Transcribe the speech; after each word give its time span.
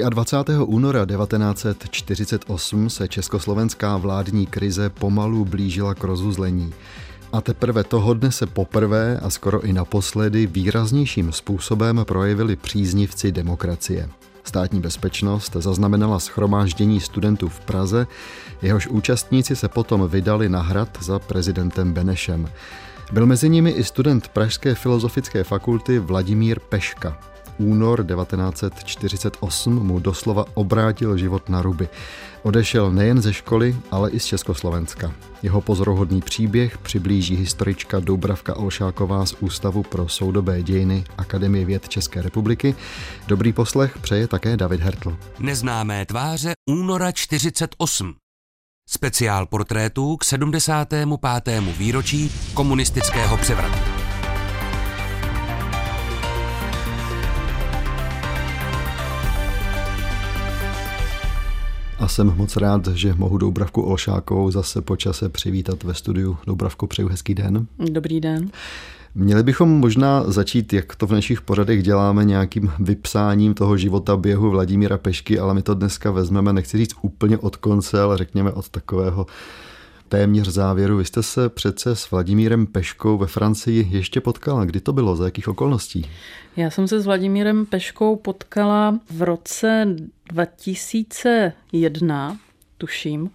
23. 0.00 0.52
února 0.64 1.06
1948 1.06 2.90
se 2.90 3.08
československá 3.08 3.96
vládní 3.96 4.46
krize 4.46 4.90
pomalu 4.90 5.44
blížila 5.44 5.94
k 5.94 6.04
rozuzlení. 6.04 6.72
A 7.32 7.40
teprve 7.40 7.84
toho 7.84 8.14
dne 8.14 8.32
se 8.32 8.46
poprvé 8.46 9.20
a 9.22 9.30
skoro 9.30 9.60
i 9.60 9.72
naposledy 9.72 10.46
výraznějším 10.46 11.32
způsobem 11.32 12.00
projevili 12.04 12.56
příznivci 12.56 13.32
demokracie. 13.32 14.08
Státní 14.44 14.80
bezpečnost 14.80 15.56
zaznamenala 15.58 16.18
schromáždění 16.18 17.00
studentů 17.00 17.48
v 17.48 17.60
Praze, 17.60 18.06
jehož 18.62 18.86
účastníci 18.86 19.56
se 19.56 19.68
potom 19.68 20.08
vydali 20.08 20.48
na 20.48 20.62
hrad 20.62 20.98
za 21.00 21.18
prezidentem 21.18 21.92
Benešem. 21.92 22.48
Byl 23.12 23.26
mezi 23.26 23.48
nimi 23.48 23.70
i 23.70 23.84
student 23.84 24.28
Pražské 24.28 24.74
filozofické 24.74 25.44
fakulty 25.44 25.98
Vladimír 25.98 26.60
Peška. 26.60 27.31
Únor 27.58 28.06
1948 28.06 29.86
mu 29.86 29.98
doslova 29.98 30.44
obrátil 30.54 31.16
život 31.16 31.48
na 31.48 31.62
ruby. 31.62 31.88
Odešel 32.42 32.92
nejen 32.92 33.22
ze 33.22 33.32
školy, 33.32 33.76
ale 33.90 34.10
i 34.10 34.20
z 34.20 34.24
Československa. 34.24 35.12
Jeho 35.42 35.60
pozoruhodný 35.60 36.20
příběh 36.20 36.78
přiblíží 36.78 37.36
historička 37.36 38.00
Dubravka 38.00 38.56
Olšáková 38.56 39.26
z 39.26 39.34
Ústavu 39.40 39.82
pro 39.82 40.08
soudobé 40.08 40.62
dějiny 40.62 41.04
Akademie 41.18 41.64
věd 41.64 41.88
České 41.88 42.22
republiky. 42.22 42.74
Dobrý 43.26 43.52
poslech 43.52 43.98
přeje 43.98 44.28
také 44.28 44.56
David 44.56 44.80
Hertl. 44.80 45.16
Neznámé 45.38 46.06
tváře 46.06 46.52
února 46.70 47.12
48. 47.12 48.14
Speciál 48.88 49.46
portrétů 49.46 50.16
k 50.16 50.24
75. 50.24 51.08
výročí 51.78 52.32
komunistického 52.54 53.36
převratu. 53.36 53.91
A 62.02 62.08
jsem 62.08 62.34
moc 62.36 62.56
rád, 62.56 62.86
že 62.86 63.14
mohu 63.14 63.38
Doubravku 63.38 63.82
Olšákovou 63.82 64.50
zase 64.50 64.82
po 64.82 64.96
čase 64.96 65.28
přivítat 65.28 65.82
ve 65.82 65.94
studiu. 65.94 66.36
Doubravko, 66.46 66.86
přeju 66.86 67.08
hezký 67.08 67.34
den. 67.34 67.66
Dobrý 67.90 68.20
den. 68.20 68.50
Měli 69.14 69.42
bychom 69.42 69.68
možná 69.68 70.30
začít, 70.30 70.72
jak 70.72 70.96
to 70.96 71.06
v 71.06 71.12
našich 71.12 71.40
pořadech 71.40 71.82
děláme, 71.82 72.24
nějakým 72.24 72.72
vypsáním 72.78 73.54
toho 73.54 73.76
života 73.76 74.16
běhu 74.16 74.50
Vladimíra 74.50 74.98
Pešky, 74.98 75.38
ale 75.38 75.54
my 75.54 75.62
to 75.62 75.74
dneska 75.74 76.10
vezmeme, 76.10 76.52
nechci 76.52 76.78
říct 76.78 76.94
úplně 77.02 77.38
od 77.38 77.56
konce, 77.56 78.02
ale 78.02 78.16
řekněme 78.16 78.52
od 78.52 78.68
takového 78.68 79.26
téměř 80.12 80.48
závěru. 80.48 80.96
Vy 80.96 81.04
jste 81.04 81.22
se 81.22 81.48
přece 81.48 81.96
s 81.96 82.10
Vladimírem 82.10 82.66
Peškou 82.66 83.18
ve 83.18 83.26
Francii 83.26 83.88
ještě 83.90 84.20
potkala. 84.20 84.64
Kdy 84.64 84.80
to 84.80 84.92
bylo? 84.92 85.16
Za 85.16 85.24
jakých 85.24 85.48
okolností? 85.48 86.10
Já 86.56 86.70
jsem 86.70 86.88
se 86.88 87.00
s 87.00 87.06
Vladimírem 87.06 87.66
Peškou 87.66 88.16
potkala 88.16 88.98
v 89.10 89.22
roce 89.22 89.86
2001, 90.28 92.38
tuším. 92.78 93.30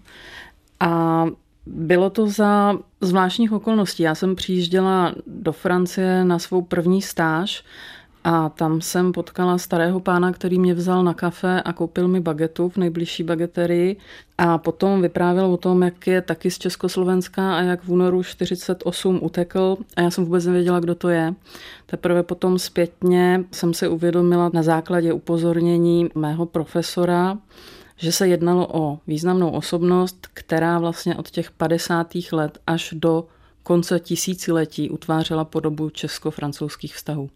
A 0.80 1.26
bylo 1.66 2.10
to 2.10 2.30
za 2.30 2.78
zvláštních 3.02 3.52
okolností. 3.52 4.04
Já 4.04 4.16
jsem 4.16 4.36
přijížděla 4.36 5.16
do 5.28 5.52
Francie 5.52 6.26
na 6.26 6.40
svou 6.40 6.62
první 6.62 7.02
stáž 7.02 7.64
a 8.30 8.50
tam 8.50 8.82
jsem 8.82 9.12
potkala 9.12 9.58
starého 9.58 10.00
pána, 10.00 10.32
který 10.32 10.60
mě 10.60 10.74
vzal 10.74 11.04
na 11.04 11.14
kafe 11.14 11.62
a 11.62 11.74
koupil 11.74 12.08
mi 12.08 12.20
bagetu 12.20 12.70
v 12.70 12.78
nejbližší 12.78 13.24
bageterii 13.24 13.98
a 14.38 14.58
potom 14.58 15.02
vyprávěl 15.02 15.46
o 15.46 15.58
tom, 15.58 15.84
jak 15.84 16.08
je 16.08 16.22
taky 16.22 16.52
z 16.52 16.58
Československa 16.58 17.58
a 17.58 17.62
jak 17.62 17.84
v 17.84 17.92
únoru 17.92 18.24
48 18.24 19.20
utekl 19.22 19.78
a 19.96 20.02
já 20.02 20.12
jsem 20.12 20.26
vůbec 20.26 20.46
nevěděla, 20.46 20.80
kdo 20.80 20.96
to 20.96 21.10
je. 21.10 21.34
Teprve 21.86 22.24
potom 22.24 22.60
zpětně 22.60 23.44
jsem 23.52 23.74
si 23.74 23.88
uvědomila 23.88 24.50
na 24.54 24.64
základě 24.64 25.14
upozornění 25.14 26.10
mého 26.16 26.46
profesora, 26.46 27.38
že 27.98 28.12
se 28.12 28.28
jednalo 28.28 28.68
o 28.72 29.00
významnou 29.08 29.50
osobnost, 29.50 30.28
která 30.34 30.80
vlastně 30.80 31.16
od 31.16 31.30
těch 31.30 31.52
50. 31.52 32.08
let 32.32 32.60
až 32.68 32.94
do 32.98 33.28
konce 33.64 34.00
tisíciletí 34.00 34.90
utvářela 34.90 35.46
podobu 35.46 35.90
česko-francouzských 35.90 36.96
vztahů. 36.96 37.30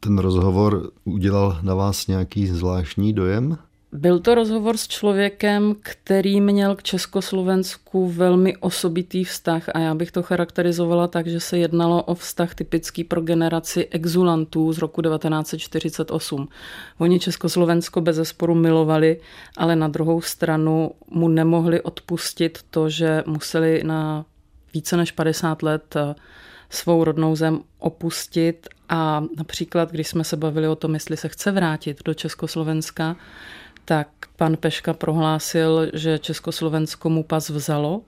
Ten 0.00 0.18
rozhovor 0.18 0.90
udělal 1.04 1.58
na 1.62 1.74
vás 1.74 2.06
nějaký 2.06 2.46
zvláštní 2.46 3.12
dojem? 3.12 3.58
Byl 3.92 4.20
to 4.20 4.34
rozhovor 4.34 4.76
s 4.76 4.88
člověkem, 4.88 5.76
který 5.80 6.40
měl 6.40 6.76
k 6.76 6.82
Československu 6.82 8.08
velmi 8.08 8.56
osobitý 8.56 9.24
vztah 9.24 9.68
a 9.74 9.78
já 9.78 9.94
bych 9.94 10.12
to 10.12 10.22
charakterizovala 10.22 11.08
tak, 11.08 11.26
že 11.26 11.40
se 11.40 11.58
jednalo 11.58 12.02
o 12.02 12.14
vztah 12.14 12.54
typický 12.54 13.04
pro 13.04 13.20
generaci 13.20 13.88
exulantů 13.90 14.72
z 14.72 14.78
roku 14.78 15.02
1948. 15.02 16.48
Oni 16.98 17.20
Československo 17.20 18.00
bez 18.00 18.16
zesporu 18.16 18.54
milovali, 18.54 19.20
ale 19.56 19.76
na 19.76 19.88
druhou 19.88 20.20
stranu 20.20 20.90
mu 21.10 21.28
nemohli 21.28 21.80
odpustit 21.80 22.58
to, 22.70 22.88
že 22.88 23.24
museli 23.26 23.82
na 23.84 24.24
více 24.74 24.96
než 24.96 25.12
50 25.12 25.62
let 25.62 25.96
svou 26.70 27.04
rodnou 27.04 27.36
zem 27.36 27.60
opustit 27.78 28.68
a 28.88 29.24
například, 29.36 29.90
když 29.90 30.08
jsme 30.08 30.24
se 30.24 30.36
bavili 30.36 30.68
o 30.68 30.76
tom, 30.76 30.94
jestli 30.94 31.16
se 31.16 31.28
chce 31.28 31.52
vrátit 31.52 32.02
do 32.04 32.14
Československa, 32.14 33.16
tak 33.84 34.08
pan 34.36 34.56
Peška 34.56 34.94
prohlásil, 34.94 35.90
že 35.94 36.18
Československo 36.18 37.10
mu 37.10 37.22
pas 37.22 37.50
vzalo 37.50 38.02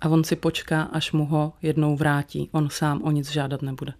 a 0.00 0.08
on 0.08 0.24
si 0.24 0.36
počká, 0.36 0.82
až 0.82 1.12
mu 1.12 1.26
ho 1.26 1.52
jednou 1.62 1.96
vrátí. 1.96 2.48
On 2.52 2.68
sám 2.70 3.02
o 3.02 3.10
nic 3.10 3.30
žádat 3.30 3.62
nebude. 3.62 3.92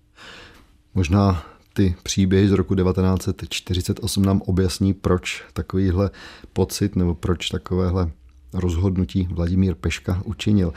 Možná 0.94 1.44
ty 1.72 1.94
příběhy 2.02 2.48
z 2.48 2.52
roku 2.52 2.74
1948 2.74 4.24
nám 4.24 4.42
objasní, 4.46 4.94
proč 4.94 5.44
takovýhle 5.52 6.10
pocit 6.52 6.96
nebo 6.96 7.14
proč 7.14 7.48
takovéhle 7.48 8.10
rozhodnutí 8.52 9.28
Vladimír 9.30 9.74
Peška 9.74 10.22
učinil. 10.24 10.72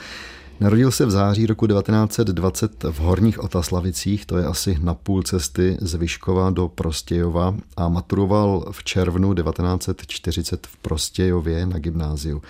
Narodil 0.60 0.92
se 0.92 1.06
v 1.06 1.12
září 1.12 1.46
roku 1.46 1.68
1920 1.68 2.84
v 2.84 3.00
Horních 3.00 3.40
Otaslavicích, 3.44 4.26
to 4.26 4.38
je 4.38 4.46
asi 4.46 4.78
na 4.82 4.94
půl 4.94 5.24
cesty 5.24 5.78
z 5.82 5.96
Vyškova 5.96 6.50
do 6.50 6.68
Prostějova 6.68 7.56
a 7.78 7.90
maturoval 7.90 8.66
v 8.72 8.84
červnu 8.84 9.34
1940 9.34 10.68
v 10.68 10.78
Prostějově 10.78 11.66
na 11.66 11.80
gymnáziu. 11.80 12.42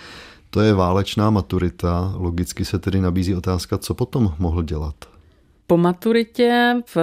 To 0.50 0.62
je 0.62 0.74
válečná 0.74 1.30
maturita, 1.30 2.14
logicky 2.18 2.66
se 2.66 2.80
tedy 2.80 3.02
nabízí 3.02 3.36
otázka, 3.36 3.78
co 3.78 3.94
potom 3.94 4.34
mohl 4.40 4.64
dělat. 4.64 4.96
Po 5.68 5.78
maturitě 5.78 6.76
v 6.86 6.98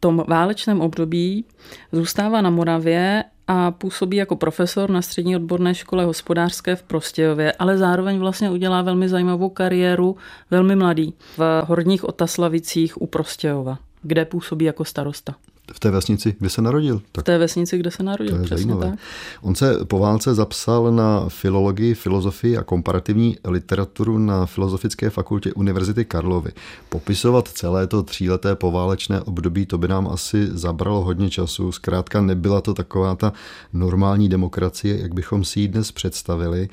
tom 0.00 0.24
válečném 0.28 0.80
období 0.80 1.44
zůstává 1.92 2.40
na 2.40 2.50
Moravě 2.50 3.24
a 3.52 3.70
působí 3.70 4.16
jako 4.16 4.36
profesor 4.36 4.90
na 4.90 5.02
střední 5.02 5.36
odborné 5.36 5.74
škole 5.74 6.04
hospodářské 6.04 6.76
v 6.76 6.82
Prostějově, 6.82 7.52
ale 7.52 7.78
zároveň 7.78 8.18
vlastně 8.18 8.50
udělá 8.50 8.82
velmi 8.82 9.08
zajímavou 9.08 9.48
kariéru 9.50 10.16
velmi 10.50 10.76
mladý 10.76 11.14
v 11.36 11.62
Horních 11.66 12.04
Otaslavicích 12.04 13.02
u 13.02 13.06
Prostějova, 13.06 13.78
kde 14.02 14.24
působí 14.24 14.64
jako 14.64 14.84
starosta. 14.84 15.34
V 15.72 15.80
té 15.80 15.90
vesnici, 15.90 16.36
kde 16.38 16.50
se 16.50 16.62
narodil. 16.62 17.02
Tak 17.12 17.24
v 17.24 17.26
té 17.26 17.38
vesnici, 17.38 17.78
kde 17.78 17.90
se 17.90 18.02
narodil, 18.02 18.34
to 18.34 18.40
je 18.40 18.44
přesně 18.44 18.64
zajímavé. 18.64 18.90
tak. 18.90 18.98
On 19.42 19.54
se 19.54 19.78
po 19.84 19.98
válce 19.98 20.34
zapsal 20.34 20.92
na 20.92 21.28
filologii, 21.28 21.94
filozofii 21.94 22.56
a 22.56 22.62
komparativní 22.62 23.36
literaturu 23.44 24.18
na 24.18 24.46
Filozofické 24.46 25.10
fakultě 25.10 25.52
Univerzity 25.52 26.04
Karlovy. 26.04 26.50
Popisovat 26.88 27.48
celé 27.48 27.86
to 27.86 28.02
tříleté 28.02 28.54
poválečné 28.54 29.20
období, 29.20 29.66
to 29.66 29.78
by 29.78 29.88
nám 29.88 30.08
asi 30.08 30.46
zabralo 30.52 31.00
hodně 31.00 31.30
času. 31.30 31.72
Zkrátka 31.72 32.20
nebyla 32.20 32.60
to 32.60 32.74
taková 32.74 33.14
ta 33.14 33.32
normální 33.72 34.28
demokracie, 34.28 34.98
jak 34.98 35.14
bychom 35.14 35.44
si 35.44 35.60
ji 35.60 35.68
dnes 35.68 35.92
představili. 35.92 36.68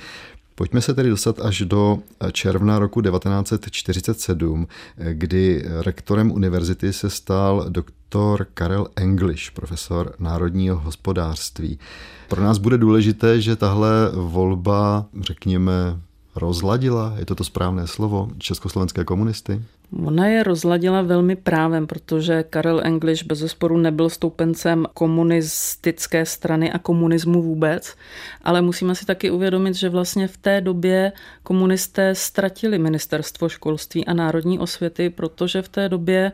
Pojďme 0.57 0.81
se 0.81 0.93
tedy 0.93 1.09
dostat 1.09 1.39
až 1.39 1.61
do 1.61 1.99
června 2.31 2.79
roku 2.79 3.01
1947, 3.01 4.67
kdy 5.13 5.65
rektorem 5.81 6.31
univerzity 6.31 6.93
se 6.93 7.09
stal 7.09 7.65
doktor 7.69 8.47
Karel 8.53 8.87
English, 8.95 9.51
profesor 9.51 10.15
národního 10.19 10.77
hospodářství. 10.77 11.79
Pro 12.27 12.43
nás 12.43 12.57
bude 12.57 12.77
důležité, 12.77 13.41
že 13.41 13.55
tahle 13.55 14.11
volba, 14.13 15.05
řekněme, 15.21 15.99
rozladila, 16.35 17.13
je 17.17 17.25
to 17.25 17.35
to 17.35 17.43
správné 17.43 17.87
slovo, 17.87 18.29
československé 18.37 19.03
komunisty? 19.03 19.61
Ona 19.91 20.27
je 20.27 20.43
rozladila 20.43 21.01
velmi 21.01 21.35
právem, 21.35 21.87
protože 21.87 22.43
Karel 22.43 22.81
English 22.83 23.23
bez 23.23 23.39
zesporu 23.39 23.77
nebyl 23.77 24.09
stoupencem 24.09 24.85
komunistické 24.93 26.25
strany 26.25 26.71
a 26.71 26.79
komunismu 26.79 27.41
vůbec, 27.41 27.95
ale 28.43 28.61
musíme 28.61 28.95
si 28.95 29.05
taky 29.05 29.31
uvědomit, 29.31 29.75
že 29.75 29.89
vlastně 29.89 30.27
v 30.27 30.37
té 30.37 30.61
době 30.61 31.11
komunisté 31.43 32.15
ztratili 32.15 32.77
ministerstvo 32.77 33.49
školství 33.49 34.05
a 34.05 34.13
národní 34.13 34.59
osvěty, 34.59 35.09
protože 35.09 35.61
v 35.61 35.69
té 35.69 35.89
době 35.89 36.31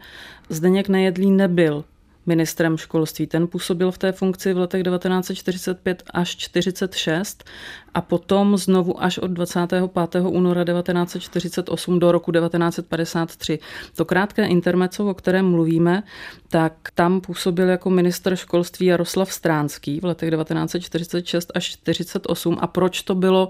Zdeněk 0.50 0.90
Nejedlý 0.90 1.32
nebyl 1.32 1.84
ministrem 2.26 2.78
školství. 2.78 3.28
Ten 3.28 3.48
působil 3.48 3.92
v 3.92 3.98
té 3.98 4.12
funkci 4.12 4.54
v 4.54 4.58
letech 4.58 4.84
1945 4.84 6.04
až 6.14 6.36
1946 6.36 7.44
a 7.94 8.02
potom 8.02 8.58
znovu 8.58 9.04
až 9.04 9.18
od 9.18 9.32
25. 9.32 10.22
února 10.26 10.64
1948 10.64 12.00
do 12.00 12.12
roku 12.12 12.32
1953. 12.32 13.60
To 13.96 14.06
krátké 14.06 14.46
intermeco, 14.46 15.06
o 15.06 15.14
kterém 15.14 15.46
mluvíme, 15.46 16.04
tak 16.50 16.74
tam 16.96 17.22
působil 17.22 17.70
jako 17.70 17.90
minister 17.90 18.36
školství 18.36 18.86
Jaroslav 18.86 19.34
Stránský 19.34 20.00
v 20.00 20.06
letech 20.06 20.30
1946 20.30 21.52
až 21.56 21.64
1948. 21.64 22.58
A 22.62 22.68
proč 22.68 23.02
to 23.02 23.16
bylo 23.16 23.50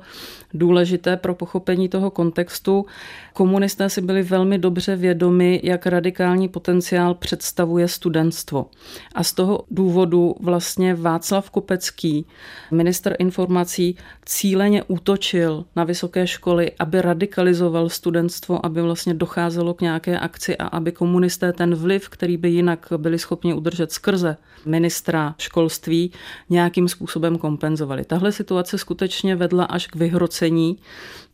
důležité 0.54 1.18
pro 1.18 1.36
pochopení 1.36 1.90
toho 1.90 2.12
kontextu? 2.12 2.86
Komunisté 3.34 3.90
si 3.90 4.02
byli 4.02 4.24
velmi 4.24 4.58
dobře 4.58 4.96
vědomi, 4.96 5.62
jak 5.64 5.86
radikální 5.86 6.50
potenciál 6.50 7.14
představuje 7.14 7.88
studentstvo. 7.88 8.66
A 9.16 9.24
z 9.24 9.34
toho 9.34 9.64
důvodu 9.72 10.36
vlastně 10.40 10.96
Václav 10.96 11.50
Kopecký, 11.50 12.26
minister 12.72 13.16
informací, 13.20 13.98
cíleně 14.34 14.84
útočil 14.84 15.66
na 15.76 15.84
vysoké 15.84 16.28
školy, 16.28 16.72
aby 16.80 17.02
radikalizoval 17.02 17.90
studentstvo, 17.90 18.66
aby 18.66 18.82
vlastně 18.82 19.14
docházelo 19.14 19.74
k 19.74 19.82
nějaké 19.82 20.20
akci 20.20 20.58
a 20.58 20.68
aby 20.68 20.92
komunisté 20.92 21.54
ten 21.54 21.76
vliv, 21.76 22.10
který 22.10 22.38
by 22.38 22.50
jinak 22.50 22.88
byli 22.98 23.20
schopni 23.20 23.54
udržet 23.54 23.92
skrze 23.92 24.38
ministra 24.66 25.36
školství, 25.38 26.12
nějakým 26.50 26.88
způsobem 26.88 27.38
kompenzovali. 27.38 28.06
Tahle 28.06 28.32
situace 28.32 28.78
skutečně 28.78 29.36
vedla 29.36 29.66
až 29.66 29.88
k 29.88 29.96
vyhrocení 29.96 30.78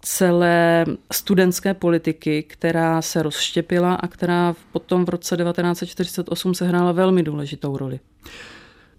celé 0.01 0.85
studentské 1.11 1.73
politiky, 1.73 2.43
která 2.43 3.01
se 3.01 3.23
rozštěpila 3.23 3.95
a 3.95 4.07
která 4.07 4.55
potom 4.71 5.05
v 5.05 5.09
roce 5.09 5.37
1948 5.37 6.53
sehrála 6.53 6.91
velmi 6.91 7.23
důležitou 7.23 7.77
roli. 7.77 7.99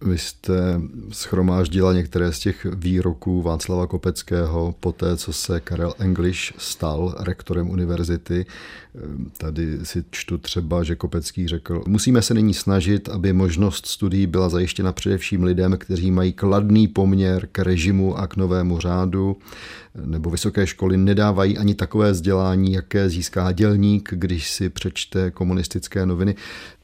Vy 0.03 0.19
jste 0.19 0.81
schromáždila 1.13 1.93
některé 1.93 2.33
z 2.33 2.39
těch 2.39 2.65
výroků 2.65 3.43
Václava 3.43 3.87
Kopeckého 3.87 4.75
po 4.81 4.93
té, 4.93 5.17
co 5.17 5.33
se 5.33 5.61
Karel 5.61 5.95
English 5.99 6.53
stal 6.59 7.15
rektorem 7.19 7.71
univerzity. 7.71 8.47
Tady 9.39 9.79
si 9.83 10.05
čtu 10.11 10.39
třeba, 10.39 10.83
že 10.83 10.97
Kopecký 10.97 11.49
řekl, 11.49 11.83
musíme 11.87 12.23
se 12.23 12.35
nyní 12.35 12.55
snažit, 12.55 13.09
aby 13.09 13.33
možnost 13.33 13.87
studií 13.87 14.27
byla 14.27 14.49
zajištěna 14.49 14.93
především 14.93 15.45
lidem, 15.45 15.77
kteří 15.79 16.11
mají 16.11 16.33
kladný 16.33 16.89
poměr 16.89 17.49
k 17.53 17.59
režimu 17.59 18.19
a 18.19 18.27
k 18.27 18.37
novému 18.37 18.79
řádu 18.79 19.37
nebo 20.05 20.31
vysoké 20.31 20.67
školy 20.67 20.97
nedávají 20.97 21.59
ani 21.59 21.75
takové 21.75 22.13
vzdělání, 22.13 22.73
jaké 22.73 23.09
získá 23.09 23.53
dělník, 23.53 24.09
když 24.13 24.51
si 24.51 24.69
přečte 24.69 25.31
komunistické 25.31 26.07
noviny. 26.07 26.35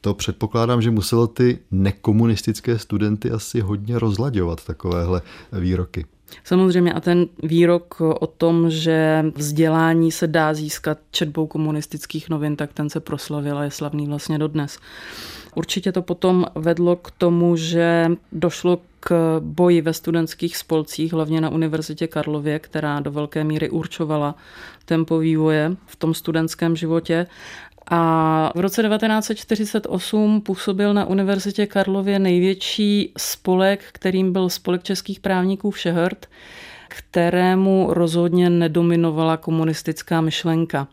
To 0.01 0.13
předpokládám, 0.13 0.81
že 0.81 0.91
muselo 0.91 1.27
ty 1.27 1.59
nekomunistické 1.71 2.79
studenty 2.79 3.31
asi 3.31 3.59
hodně 3.59 3.99
rozlaďovat 3.99 4.65
takovéhle 4.65 5.21
výroky. 5.53 6.05
Samozřejmě 6.43 6.93
a 6.93 6.99
ten 6.99 7.27
výrok 7.43 8.01
o 8.01 8.27
tom, 8.27 8.69
že 8.69 9.25
vzdělání 9.35 10.11
se 10.11 10.27
dá 10.27 10.53
získat 10.53 10.97
četbou 11.11 11.47
komunistických 11.47 12.29
novin, 12.29 12.55
tak 12.55 12.73
ten 12.73 12.89
se 12.89 12.99
proslavil 12.99 13.57
a 13.57 13.63
je 13.63 13.71
slavný 13.71 14.07
vlastně 14.07 14.39
dodnes. 14.39 14.79
Určitě 15.55 15.91
to 15.91 16.01
potom 16.01 16.45
vedlo 16.55 16.95
k 16.95 17.11
tomu, 17.11 17.55
že 17.55 18.11
došlo 18.31 18.79
k 18.99 19.39
boji 19.39 19.81
ve 19.81 19.93
studentských 19.93 20.57
spolcích, 20.57 21.13
hlavně 21.13 21.41
na 21.41 21.49
Univerzitě 21.49 22.07
Karlově, 22.07 22.59
která 22.59 22.99
do 22.99 23.11
velké 23.11 23.43
míry 23.43 23.69
určovala 23.69 24.35
tempo 24.85 25.17
vývoje 25.17 25.75
v 25.85 25.95
tom 25.95 26.13
studentském 26.13 26.75
životě. 26.75 27.27
A 27.91 28.51
v 28.55 28.59
roce 28.59 28.83
1948 28.83 30.41
působil 30.41 30.93
na 30.93 31.05
Univerzitě 31.05 31.65
Karlově 31.67 32.19
největší 32.19 33.13
spolek, 33.17 33.83
kterým 33.91 34.33
byl 34.33 34.49
spolek 34.49 34.83
českých 34.83 35.19
právníků 35.19 35.71
Všehrt, 35.71 36.29
kterému 36.87 37.87
rozhodně 37.89 38.49
nedominovala 38.49 39.37
komunistická 39.37 40.21
myšlenka. 40.21 40.87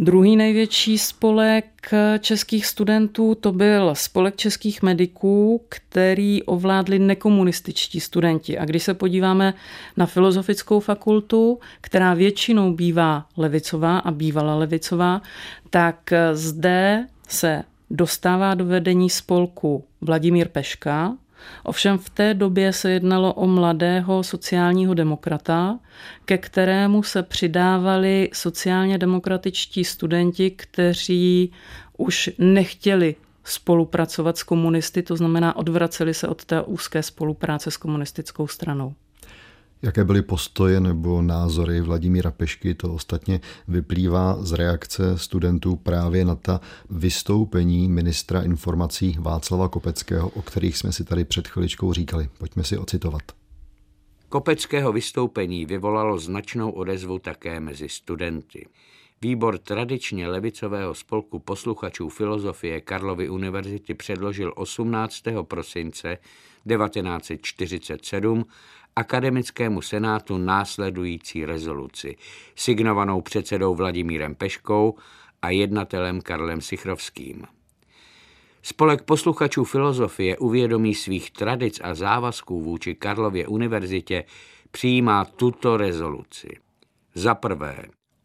Druhý 0.00 0.36
největší 0.36 0.98
spolek 0.98 1.90
českých 2.20 2.66
studentů 2.66 3.34
to 3.34 3.52
byl 3.52 3.94
spolek 3.94 4.36
českých 4.36 4.82
mediků, 4.82 5.62
který 5.68 6.42
ovládli 6.42 6.98
nekomunističtí 6.98 8.00
studenti. 8.00 8.58
A 8.58 8.64
když 8.64 8.82
se 8.82 8.94
podíváme 8.94 9.54
na 9.96 10.06
filozofickou 10.06 10.80
fakultu, 10.80 11.58
která 11.80 12.14
většinou 12.14 12.72
bývá 12.72 13.26
levicová 13.36 13.98
a 13.98 14.10
bývala 14.10 14.54
levicová, 14.54 15.22
tak 15.70 16.12
zde 16.32 17.06
se 17.28 17.62
dostává 17.90 18.54
do 18.54 18.64
vedení 18.64 19.10
spolku 19.10 19.84
Vladimír 20.00 20.48
Peška, 20.48 21.16
Ovšem 21.64 21.98
v 21.98 22.10
té 22.10 22.34
době 22.34 22.72
se 22.72 22.90
jednalo 22.90 23.34
o 23.34 23.46
mladého 23.46 24.22
sociálního 24.22 24.94
demokrata, 24.94 25.78
ke 26.24 26.38
kterému 26.38 27.02
se 27.02 27.22
přidávali 27.22 28.30
sociálně 28.32 28.98
demokratičtí 28.98 29.84
studenti, 29.84 30.50
kteří 30.50 31.52
už 31.96 32.30
nechtěli 32.38 33.14
spolupracovat 33.44 34.38
s 34.38 34.42
komunisty, 34.42 35.02
to 35.02 35.16
znamená 35.16 35.56
odvraceli 35.56 36.14
se 36.14 36.28
od 36.28 36.44
té 36.44 36.62
úzké 36.62 37.02
spolupráce 37.02 37.70
s 37.70 37.76
komunistickou 37.76 38.46
stranou. 38.46 38.94
Jaké 39.82 40.04
byly 40.04 40.22
postoje 40.22 40.80
nebo 40.80 41.22
názory 41.22 41.80
Vladimíra 41.80 42.30
Pešky, 42.30 42.74
to 42.74 42.94
ostatně 42.94 43.40
vyplývá 43.68 44.36
z 44.40 44.52
reakce 44.52 45.18
studentů 45.18 45.76
právě 45.76 46.24
na 46.24 46.34
ta 46.34 46.60
vystoupení 46.90 47.88
ministra 47.88 48.42
informací 48.42 49.16
Václava 49.20 49.68
Kopeckého, 49.68 50.28
o 50.28 50.42
kterých 50.42 50.76
jsme 50.76 50.92
si 50.92 51.04
tady 51.04 51.24
před 51.24 51.48
chviličkou 51.48 51.92
říkali. 51.92 52.28
Pojďme 52.38 52.64
si 52.64 52.78
ocitovat. 52.78 53.22
Kopeckého 54.28 54.92
vystoupení 54.92 55.66
vyvolalo 55.66 56.18
značnou 56.18 56.70
odezvu 56.70 57.18
také 57.18 57.60
mezi 57.60 57.88
studenty. 57.88 58.66
Výbor 59.22 59.58
tradičně 59.58 60.28
levicového 60.28 60.94
spolku 60.94 61.38
posluchačů 61.38 62.08
filozofie 62.08 62.80
Karlovy 62.80 63.28
univerzity 63.28 63.94
předložil 63.94 64.52
18. 64.56 65.22
prosince 65.42 66.18
1947 66.68 68.44
akademickému 68.96 69.82
senátu 69.82 70.38
následující 70.38 71.44
rezoluci, 71.44 72.16
signovanou 72.56 73.20
předsedou 73.20 73.74
Vladimírem 73.74 74.34
Peškou 74.34 74.94
a 75.42 75.50
jednatelem 75.50 76.20
Karlem 76.20 76.60
Sichrovským. 76.60 77.44
Spolek 78.62 79.02
posluchačů 79.02 79.64
filozofie 79.64 80.38
uvědomí 80.38 80.94
svých 80.94 81.30
tradic 81.30 81.80
a 81.82 81.94
závazků 81.94 82.62
vůči 82.62 82.94
Karlově 82.94 83.46
univerzitě 83.46 84.24
přijímá 84.70 85.24
tuto 85.24 85.76
rezoluci. 85.76 86.48
Za 87.14 87.34
prvé, 87.34 87.76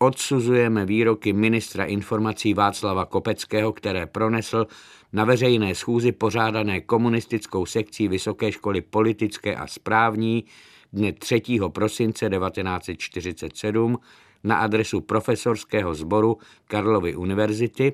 odsuzujeme 0.04 0.86
výroky 0.86 1.34
ministra 1.34 1.86
informací 1.86 2.54
Václava 2.54 3.06
Kopeckého, 3.06 3.74
které 3.74 4.06
pronesl 4.06 4.68
na 5.14 5.26
veřejné 5.26 5.76
schůzi 5.76 6.12
pořádané 6.12 6.82
komunistickou 6.82 7.66
sekcí 7.66 8.08
Vysoké 8.08 8.52
školy 8.52 8.82
politické 8.82 9.56
a 9.56 9.68
správní 9.68 10.46
dne 10.94 11.12
3. 11.12 11.42
prosince 11.68 12.30
1947 12.30 13.98
na 14.44 14.58
adresu 14.58 15.02
profesorského 15.02 15.96
sboru 15.96 16.38
Karlovy 16.68 17.16
univerzity 17.16 17.94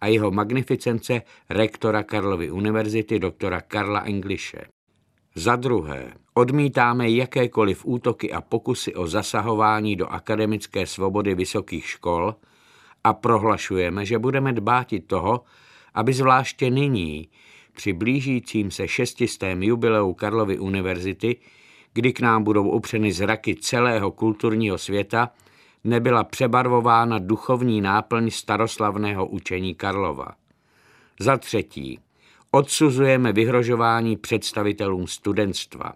a 0.00 0.06
jeho 0.06 0.30
magnificence 0.30 1.22
rektora 1.50 2.02
Karlovy 2.02 2.50
univerzity 2.50 3.18
doktora 3.18 3.60
Karla 3.60 4.00
Englishe. 4.04 4.77
Za 5.34 5.56
druhé, 5.56 6.12
odmítáme 6.34 7.10
jakékoliv 7.10 7.86
útoky 7.86 8.32
a 8.32 8.40
pokusy 8.40 8.94
o 8.94 9.06
zasahování 9.06 9.96
do 9.96 10.06
akademické 10.06 10.86
svobody 10.86 11.34
vysokých 11.34 11.86
škol 11.86 12.34
a 13.04 13.12
prohlašujeme, 13.12 14.04
že 14.04 14.18
budeme 14.18 14.52
dbát 14.52 14.92
i 14.92 15.00
toho, 15.00 15.44
aby 15.94 16.12
zvláště 16.12 16.70
nyní, 16.70 17.28
při 17.72 17.92
blížícím 17.92 18.70
se 18.70 18.88
šestistém 18.88 19.62
jubileu 19.62 20.14
Karlovy 20.14 20.58
univerzity, 20.58 21.36
kdy 21.92 22.12
k 22.12 22.20
nám 22.20 22.44
budou 22.44 22.70
upřeny 22.70 23.12
zraky 23.12 23.54
celého 23.54 24.10
kulturního 24.10 24.78
světa, 24.78 25.30
nebyla 25.84 26.24
přebarvována 26.24 27.18
duchovní 27.18 27.80
náplň 27.80 28.30
staroslavného 28.30 29.26
učení 29.26 29.74
Karlova. 29.74 30.28
Za 31.20 31.36
třetí, 31.36 31.98
odsuzujeme 32.50 33.32
vyhrožování 33.32 34.16
představitelům 34.16 35.06
studentstva. 35.06 35.92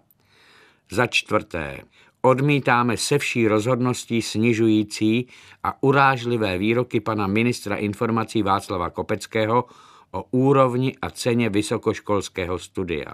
Za 0.91 1.07
čtvrté, 1.07 1.79
odmítáme 2.21 2.97
se 2.97 3.17
vší 3.17 3.47
rozhodností 3.47 4.21
snižující 4.21 5.27
a 5.63 5.83
urážlivé 5.83 6.57
výroky 6.57 6.99
pana 6.99 7.27
ministra 7.27 7.75
informací 7.75 8.43
Václava 8.43 8.89
Kopeckého 8.89 9.65
o 10.11 10.23
úrovni 10.31 10.95
a 11.01 11.09
ceně 11.09 11.49
vysokoškolského 11.49 12.59
studia. 12.59 13.13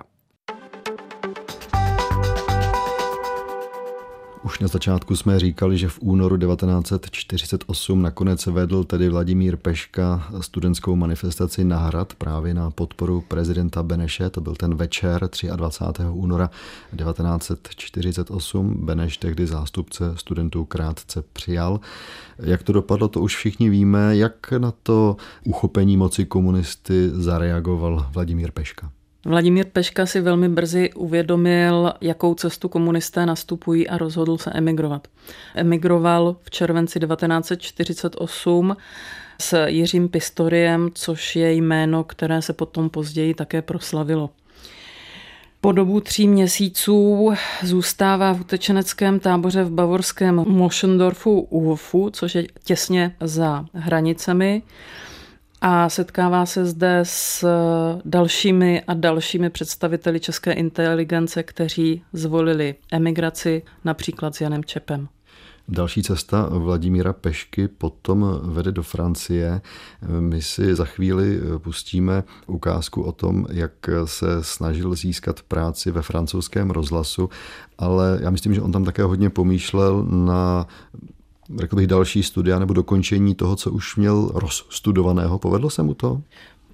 Už 4.43 4.59
na 4.59 4.67
začátku 4.67 5.15
jsme 5.15 5.39
říkali, 5.39 5.77
že 5.77 5.87
v 5.89 5.99
únoru 6.01 6.37
1948 6.37 8.01
nakonec 8.01 8.45
vedl 8.45 8.83
tedy 8.83 9.09
Vladimír 9.09 9.57
Peška 9.57 10.27
studentskou 10.41 10.95
manifestaci 10.95 11.63
na 11.63 11.77
hrad 11.77 12.13
právě 12.13 12.53
na 12.53 12.71
podporu 12.71 13.23
prezidenta 13.27 13.83
Beneše. 13.83 14.29
To 14.29 14.41
byl 14.41 14.55
ten 14.55 14.75
večer 14.75 15.29
23. 15.55 16.03
února 16.11 16.49
1948. 16.97 18.85
Beneš 18.85 19.17
tehdy 19.17 19.47
zástupce 19.47 20.13
studentů 20.15 20.65
krátce 20.65 21.23
přijal. 21.33 21.79
Jak 22.39 22.63
to 22.63 22.73
dopadlo, 22.73 23.07
to 23.07 23.21
už 23.21 23.35
všichni 23.35 23.69
víme. 23.69 24.17
Jak 24.17 24.51
na 24.51 24.73
to 24.83 25.17
uchopení 25.43 25.97
moci 25.97 26.25
komunisty 26.25 27.09
zareagoval 27.09 28.07
Vladimír 28.11 28.51
Peška? 28.51 28.91
Vladimír 29.25 29.65
Peška 29.73 30.05
si 30.05 30.21
velmi 30.21 30.49
brzy 30.49 30.93
uvědomil, 30.93 31.93
jakou 32.01 32.35
cestu 32.35 32.69
komunisté 32.69 33.25
nastupují 33.25 33.87
a 33.87 33.97
rozhodl 33.97 34.37
se 34.37 34.51
emigrovat. 34.53 35.07
Emigroval 35.55 36.35
v 36.43 36.49
červenci 36.49 36.99
1948 36.99 38.77
s 39.41 39.65
Jiřím 39.67 40.09
Pistoriem, 40.09 40.89
což 40.93 41.35
je 41.35 41.53
jméno, 41.53 42.03
které 42.03 42.41
se 42.41 42.53
potom 42.53 42.89
později 42.89 43.33
také 43.33 43.61
proslavilo. 43.61 44.29
Po 45.61 45.71
dobu 45.71 45.99
tří 45.99 46.27
měsíců 46.27 47.29
zůstává 47.63 48.33
v 48.33 48.41
utečeneckém 48.41 49.19
táboře 49.19 49.63
v 49.63 49.71
bavorském 49.71 50.35
Moschendorfu 50.35 51.39
u 51.39 51.65
Hofu, 51.65 52.09
což 52.09 52.35
je 52.35 52.47
těsně 52.63 53.15
za 53.21 53.65
hranicemi 53.73 54.61
a 55.61 55.89
setkává 55.89 56.45
se 56.45 56.65
zde 56.65 56.99
s 57.03 57.45
dalšími 58.05 58.81
a 58.87 58.93
dalšími 58.93 59.49
představiteli 59.49 60.19
české 60.19 60.51
inteligence, 60.51 61.43
kteří 61.43 62.03
zvolili 62.13 62.75
emigraci, 62.91 63.63
například 63.85 64.35
s 64.35 64.41
Janem 64.41 64.63
Čepem. 64.63 65.07
Další 65.71 66.03
cesta 66.03 66.49
Vladimíra 66.51 67.13
Pešky 67.13 67.67
potom 67.67 68.39
vede 68.43 68.71
do 68.71 68.83
Francie. 68.83 69.61
My 70.19 70.41
si 70.41 70.75
za 70.75 70.85
chvíli 70.85 71.39
pustíme 71.57 72.23
ukázku 72.47 73.01
o 73.01 73.11
tom, 73.11 73.45
jak 73.51 73.71
se 74.05 74.27
snažil 74.41 74.95
získat 74.95 75.41
práci 75.41 75.91
ve 75.91 76.01
francouzském 76.01 76.69
rozhlasu, 76.69 77.29
ale 77.77 78.19
já 78.21 78.29
myslím, 78.29 78.53
že 78.53 78.61
on 78.61 78.71
tam 78.71 78.85
také 78.85 79.03
hodně 79.03 79.29
pomýšlel 79.29 80.03
na 80.03 80.67
řekl 81.57 81.75
bych, 81.75 81.87
další 81.87 82.23
studia 82.23 82.59
nebo 82.59 82.73
dokončení 82.73 83.35
toho, 83.35 83.55
co 83.55 83.71
už 83.71 83.95
měl 83.95 84.31
rozstudovaného. 84.33 85.39
Povedlo 85.39 85.69
se 85.69 85.83
mu 85.83 85.93
to? 85.93 86.21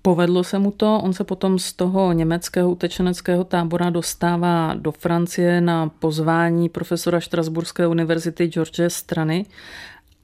Povedlo 0.01 0.43
se 0.43 0.59
mu 0.59 0.71
to, 0.71 0.99
on 1.03 1.13
se 1.13 1.23
potom 1.23 1.59
z 1.59 1.73
toho 1.73 2.13
německého 2.13 2.71
utečeneckého 2.71 3.43
tábora 3.43 3.89
dostává 3.89 4.73
do 4.73 4.91
Francie 4.91 5.61
na 5.61 5.89
pozvání 5.99 6.69
profesora 6.69 7.19
Štrasburské 7.19 7.87
univerzity 7.87 8.47
George 8.47 8.81
Strany 8.87 9.45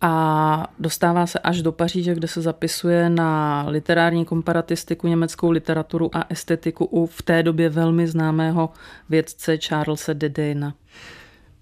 a 0.02 0.68
dostává 0.80 1.28
se 1.28 1.40
až 1.40 1.62
do 1.62 1.72
Paříže, 1.72 2.16
kde 2.16 2.28
se 2.28 2.42
zapisuje 2.42 3.10
na 3.10 3.66
literární 3.68 4.26
komparatistiku, 4.26 5.08
německou 5.08 5.52
literaturu 5.52 6.10
a 6.14 6.26
estetiku 6.30 6.86
u 6.86 7.06
v 7.06 7.22
té 7.22 7.44
době 7.44 7.70
velmi 7.70 8.08
známého 8.08 8.70
vědce 9.10 9.58
Charlesa 9.58 10.14
Dedena. 10.14 10.74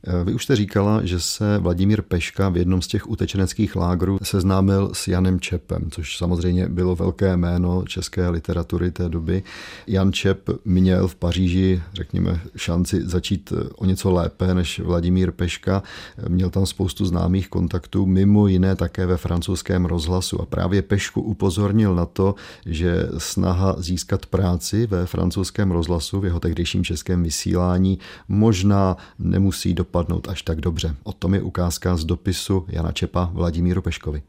Eh, 0.03 0.23
vy 0.23 0.33
už 0.33 0.43
jste 0.43 0.55
říkala, 0.55 1.05
že 1.05 1.19
se 1.19 1.57
Vladimír 1.57 2.01
Peška 2.01 2.49
v 2.49 2.57
jednom 2.57 2.81
z 2.81 2.87
těch 2.87 3.09
utečeneckých 3.09 3.75
lágrů 3.75 4.17
seznámil 4.23 4.89
s 4.93 5.07
Janem 5.07 5.39
Čepem, 5.39 5.91
což 5.91 6.17
samozřejmě 6.17 6.69
bylo 6.69 6.95
velké 6.95 7.37
jméno 7.37 7.83
české 7.87 8.29
literatury 8.29 8.91
té 8.91 9.09
doby. 9.09 9.43
Jan 9.87 10.13
Čep 10.13 10.49
měl 10.65 11.07
v 11.07 11.15
Paříži, 11.15 11.81
řekněme, 11.93 12.41
šanci 12.55 13.01
začít 13.07 13.53
eh, 13.55 13.69
o 13.75 13.85
něco 13.85 14.11
lépe 14.11 14.53
než 14.53 14.79
Vladimír 14.79 15.31
Peška. 15.31 15.83
Měl 16.27 16.49
tam 16.49 16.65
spoustu 16.65 17.05
známých 17.05 17.49
kontaktů, 17.49 18.05
mimo 18.05 18.47
jiné 18.47 18.75
také 18.75 19.05
ve 19.05 19.17
francouzském 19.17 19.85
rozhlasu. 19.85 20.41
A 20.41 20.45
právě 20.45 20.81
Pešku 20.81 21.21
upozornil 21.21 21.95
na 21.95 22.05
to, 22.05 22.35
že 22.65 23.07
snaha 23.17 23.75
získat 23.77 24.25
práci 24.25 24.87
ve 24.87 25.05
francouzském 25.05 25.71
rozhlasu 25.71 26.19
v 26.19 26.25
jeho 26.25 26.39
tehdejším 26.39 26.83
českém 26.83 27.23
vysílání 27.23 27.99
možná 28.27 28.97
nemusí 29.19 29.73
do 29.73 29.88
dopadnout 29.89 30.27
až 30.29 30.41
tak 30.41 30.61
dobře. 30.61 30.95
O 31.03 31.13
tom 31.13 31.33
je 31.33 31.41
ukázka 31.41 31.95
z 31.95 32.05
dopisu 32.05 32.65
Jana 32.69 32.91
Čepa 32.91 33.29
Vladimíru 33.33 33.81
Peškovi. 33.81 34.21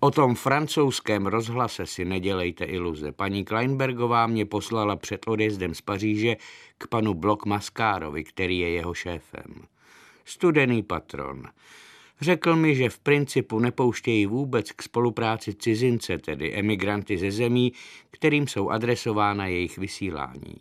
O 0.00 0.10
tom 0.10 0.34
francouzském 0.34 1.26
rozhlase 1.26 1.86
si 1.86 2.04
nedělejte 2.04 2.64
iluze. 2.64 3.12
Paní 3.12 3.44
Kleinbergová 3.44 4.26
mě 4.26 4.46
poslala 4.46 4.96
před 4.96 5.20
odjezdem 5.26 5.74
z 5.74 5.80
Paříže 5.80 6.36
k 6.78 6.86
panu 6.86 7.14
Blok 7.14 7.46
Maskárovi, 7.46 8.24
který 8.24 8.58
je 8.58 8.70
jeho 8.70 8.94
šéfem. 8.94 9.68
Studený 10.24 10.82
patron. 10.82 11.42
Řekl 12.20 12.56
mi, 12.56 12.74
že 12.74 12.88
v 12.88 12.98
principu 12.98 13.58
nepouštějí 13.58 14.26
vůbec 14.26 14.72
k 14.72 14.82
spolupráci 14.82 15.54
cizince, 15.54 16.18
tedy 16.18 16.54
emigranty 16.54 17.18
ze 17.18 17.30
zemí, 17.30 17.72
kterým 18.10 18.48
jsou 18.48 18.68
adresována 18.68 19.46
jejich 19.46 19.78
vysílání 19.78 20.56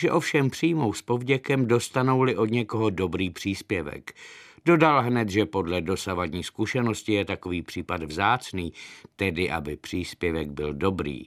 že 0.00 0.10
ovšem 0.10 0.50
přijmou 0.50 0.92
s 0.92 1.02
povděkem, 1.02 1.66
dostanou-li 1.66 2.36
od 2.36 2.50
někoho 2.50 2.90
dobrý 2.90 3.30
příspěvek. 3.30 4.12
Dodal 4.64 5.02
hned, 5.02 5.28
že 5.28 5.46
podle 5.46 5.80
dosavadní 5.80 6.42
zkušenosti 6.44 7.12
je 7.12 7.24
takový 7.24 7.62
případ 7.62 8.02
vzácný, 8.02 8.72
tedy 9.16 9.50
aby 9.50 9.76
příspěvek 9.76 10.48
byl 10.48 10.74
dobrý. 10.74 11.22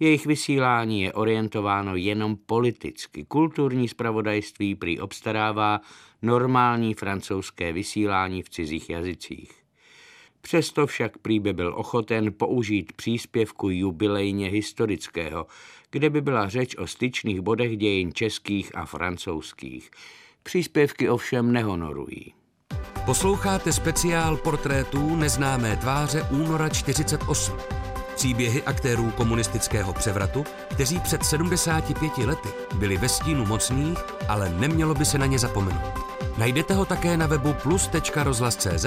Jejich 0.00 0.26
vysílání 0.26 1.02
je 1.02 1.12
orientováno 1.12 1.96
jenom 1.96 2.36
politicky. 2.36 3.24
Kulturní 3.24 3.88
spravodajství 3.88 4.74
prý 4.74 5.00
obstarává 5.00 5.80
normální 6.22 6.94
francouzské 6.94 7.72
vysílání 7.72 8.42
v 8.42 8.50
cizích 8.50 8.90
jazycích. 8.90 9.63
Přesto 10.44 10.86
však 10.86 11.18
prý 11.18 11.40
by 11.40 11.52
byl 11.52 11.74
ochoten 11.76 12.32
použít 12.32 12.92
příspěvku 12.92 13.70
jubilejně 13.70 14.48
historického, 14.48 15.46
kde 15.90 16.10
by 16.10 16.20
byla 16.20 16.48
řeč 16.48 16.76
o 16.76 16.86
styčných 16.86 17.40
bodech 17.40 17.76
dějin 17.76 18.12
českých 18.12 18.76
a 18.76 18.86
francouzských. 18.86 19.90
Příspěvky 20.42 21.08
ovšem 21.08 21.52
nehonorují. 21.52 22.34
Posloucháte 23.04 23.72
speciál 23.72 24.36
portrétů 24.36 25.16
neznámé 25.16 25.76
tváře 25.76 26.22
února 26.30 26.68
48. 26.68 27.56
Příběhy 28.14 28.62
aktérů 28.62 29.10
komunistického 29.10 29.92
převratu, 29.92 30.44
kteří 30.70 31.00
před 31.00 31.24
75 31.24 32.18
lety 32.18 32.48
byli 32.74 32.96
ve 32.96 33.08
stínu 33.08 33.46
mocných, 33.46 33.98
ale 34.28 34.48
nemělo 34.48 34.94
by 34.94 35.04
se 35.04 35.18
na 35.18 35.26
ně 35.26 35.38
zapomenout. 35.38 36.14
Najdete 36.38 36.74
ho 36.74 36.84
také 36.84 37.16
na 37.16 37.26
webu 37.26 37.54
plus.rozhlas.cz, 37.62 38.86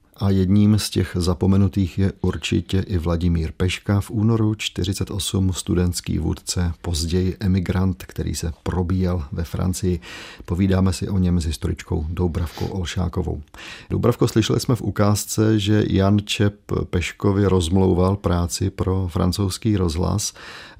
A 0.21 0.29
jedním 0.29 0.79
z 0.79 0.89
těch 0.89 1.11
zapomenutých 1.19 1.97
je 1.97 2.13
určitě 2.21 2.79
i 2.79 2.97
Vladimír 2.97 3.51
Peška, 3.57 4.01
v 4.01 4.11
únoru 4.11 4.55
48 4.55 5.53
studentský 5.53 6.17
vůdce, 6.17 6.73
později 6.81 7.37
emigrant, 7.39 8.03
který 8.07 8.35
se 8.35 8.53
probíjel 8.63 9.23
ve 9.31 9.43
Francii. 9.43 9.99
Povídáme 10.45 10.93
si 10.93 11.09
o 11.09 11.17
něm 11.17 11.41
s 11.41 11.45
historičkou 11.45 12.05
Doubravkou 12.09 12.65
Olšákovou. 12.65 13.41
Doubravko, 13.89 14.27
slyšeli 14.27 14.59
jsme 14.59 14.75
v 14.75 14.81
ukázce, 14.81 15.59
že 15.59 15.83
Jan 15.89 16.19
Čep 16.25 16.55
Peškovi 16.89 17.45
rozmlouval 17.45 18.15
práci 18.15 18.69
pro 18.69 19.07
francouzský 19.07 19.77
rozhlas. 19.77 20.33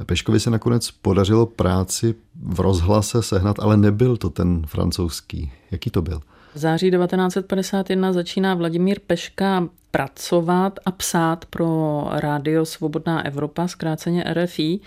Peškovi 0.06 0.40
se 0.40 0.50
nakonec 0.50 0.92
podařilo 0.92 1.46
práci 1.46 2.16
v 2.44 2.60
rozhlase 2.60 3.24
sehnat, 3.24 3.60
ale 3.60 3.78
nebyl 3.78 4.18
to 4.18 4.30
ten 4.30 4.64
francouzský. 4.68 5.52
Jaký 5.72 5.90
to 5.90 6.02
byl? 6.02 6.22
V 6.54 6.58
září 6.58 6.92
1951 6.92 8.14
začíná 8.14 8.54
Vladimír 8.54 9.00
Peška 9.08 9.68
pracovat 9.92 10.80
a 10.86 10.92
psát 10.92 11.46
pro 11.46 12.08
rádio 12.12 12.66
Svobodná 12.66 13.26
Evropa, 13.26 13.68
zkráceně 13.68 14.24
RFI, 14.34 14.80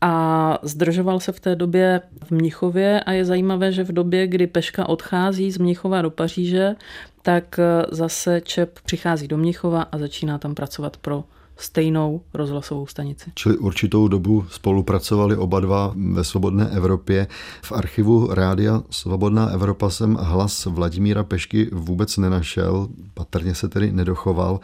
a 0.00 0.58
zdržoval 0.62 1.20
se 1.20 1.32
v 1.32 1.40
té 1.40 1.56
době 1.56 2.00
v 2.24 2.30
Mnichově. 2.30 3.00
A 3.00 3.12
je 3.12 3.24
zajímavé, 3.24 3.72
že 3.72 3.84
v 3.84 3.92
době, 3.92 4.26
kdy 4.26 4.46
Peška 4.46 4.88
odchází 4.88 5.50
z 5.50 5.58
Mnichova 5.58 6.02
do 6.02 6.10
Paříže, 6.10 6.74
tak 7.22 7.60
zase 7.90 8.40
Čep 8.40 8.78
přichází 8.84 9.28
do 9.28 9.36
Mnichova 9.36 9.82
a 9.82 9.98
začíná 9.98 10.38
tam 10.38 10.54
pracovat 10.54 10.96
pro 10.96 11.24
stejnou 11.56 12.20
rozhlasovou 12.34 12.86
stanici. 12.86 13.30
Čili 13.34 13.56
určitou 13.56 14.08
dobu 14.08 14.44
spolupracovali 14.50 15.36
oba 15.36 15.60
dva 15.60 15.92
ve 16.12 16.24
Svobodné 16.24 16.68
Evropě. 16.68 17.26
V 17.62 17.72
archivu 17.72 18.34
rádia 18.34 18.82
Svobodná 18.90 19.48
Evropa 19.48 19.90
jsem 19.90 20.14
hlas 20.14 20.64
Vladimíra 20.64 21.24
Pešky 21.24 21.70
vůbec 21.72 22.16
nenašel, 22.16 22.88
patrně 23.14 23.54
se 23.54 23.68
tedy 23.68 23.92
nedochoval. 23.92 24.60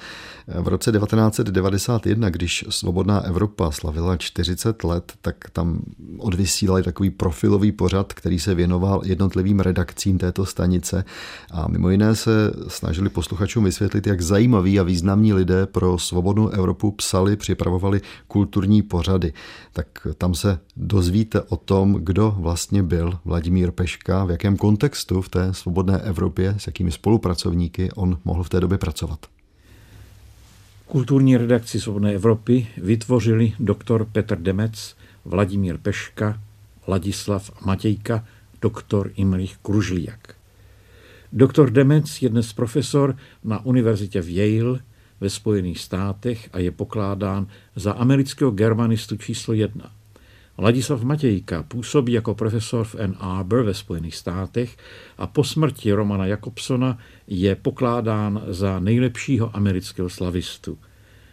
V 0.61 0.69
roce 0.69 0.93
1991, 0.93 2.31
když 2.31 2.65
Svobodná 2.69 3.21
Evropa 3.21 3.71
slavila 3.71 4.17
40 4.17 4.85
let, 4.85 5.13
tak 5.23 5.37
tam 5.53 5.81
odvysílali 6.19 6.83
takový 6.83 7.11
profilový 7.11 7.73
pořad, 7.73 8.13
který 8.13 8.39
se 8.39 8.55
věnoval 8.55 9.03
jednotlivým 9.05 9.61
redakcím 9.61 10.19
této 10.19 10.47
stanice 10.47 11.05
a 11.51 11.69
mimo 11.69 11.91
jiné 11.91 12.15
se 12.15 12.53
snažili 12.69 13.09
posluchačům 13.09 13.65
vysvětlit, 13.65 14.07
jak 14.07 14.21
zajímaví 14.21 14.81
a 14.81 14.83
významní 14.83 15.33
lidé 15.33 15.67
pro 15.67 15.99
Svobodnou 15.99 16.49
Evropu 16.49 16.78
Evropu 16.79 16.91
psali, 16.97 17.37
připravovali 17.37 18.01
kulturní 18.29 18.83
pořady. 18.83 19.33
Tak 19.73 20.07
tam 20.19 20.35
se 20.35 20.59
dozvíte 20.77 21.43
o 21.43 21.57
tom, 21.57 21.95
kdo 21.95 22.35
vlastně 22.39 22.83
byl 22.83 23.19
Vladimír 23.25 23.71
Peška, 23.71 24.25
v 24.25 24.31
jakém 24.31 24.57
kontextu 24.57 25.23
v 25.23 25.29
té 25.29 25.55
svobodné 25.55 25.99
Evropě, 25.99 26.55
s 26.59 26.67
jakými 26.67 26.91
spolupracovníky 26.91 27.91
on 27.93 28.19
mohl 28.25 28.43
v 28.43 28.49
té 28.49 28.61
době 28.61 28.79
pracovat. 28.79 29.27
Kulturní 30.87 31.37
redakci 31.37 31.81
Svobodné 31.81 32.15
Evropy 32.15 32.67
vytvořili 32.77 33.53
doktor 33.61 34.05
Petr 34.05 34.39
Demec, 34.39 34.97
Vladimír 35.25 35.79
Peška, 35.79 36.41
Ladislav 36.89 37.51
Matějka, 37.65 38.25
doktor 38.63 39.11
Imrich 39.17 39.57
Kružliak. 39.63 40.35
Doktor 41.33 41.71
Demec 41.71 42.23
je 42.23 42.29
dnes 42.29 42.53
profesor 42.53 43.17
na 43.45 43.65
univerzitě 43.67 44.23
v 44.23 44.29
Yale 44.31 44.79
ve 45.21 45.31
Spojených 45.31 45.81
státech 45.81 46.49
a 46.53 46.59
je 46.59 46.71
pokládán 46.71 47.47
za 47.77 47.93
amerického 47.93 48.51
germanistu 48.51 49.17
číslo 49.17 49.55
jedna. 49.55 49.93
Ladislav 50.59 51.03
Matějka 51.03 51.63
působí 51.63 52.13
jako 52.13 52.35
profesor 52.35 52.85
v 52.85 52.95
Ann 52.95 53.17
Arbor 53.19 53.63
ve 53.63 53.75
Spojených 53.75 54.17
státech 54.17 54.77
a 55.19 55.27
po 55.27 55.45
smrti 55.45 55.93
Romana 55.93 56.27
Jakobsona 56.27 56.99
je 57.27 57.55
pokládán 57.55 58.43
za 58.49 58.81
nejlepšího 58.81 59.57
amerického 59.57 60.09
slavistu. 60.09 60.79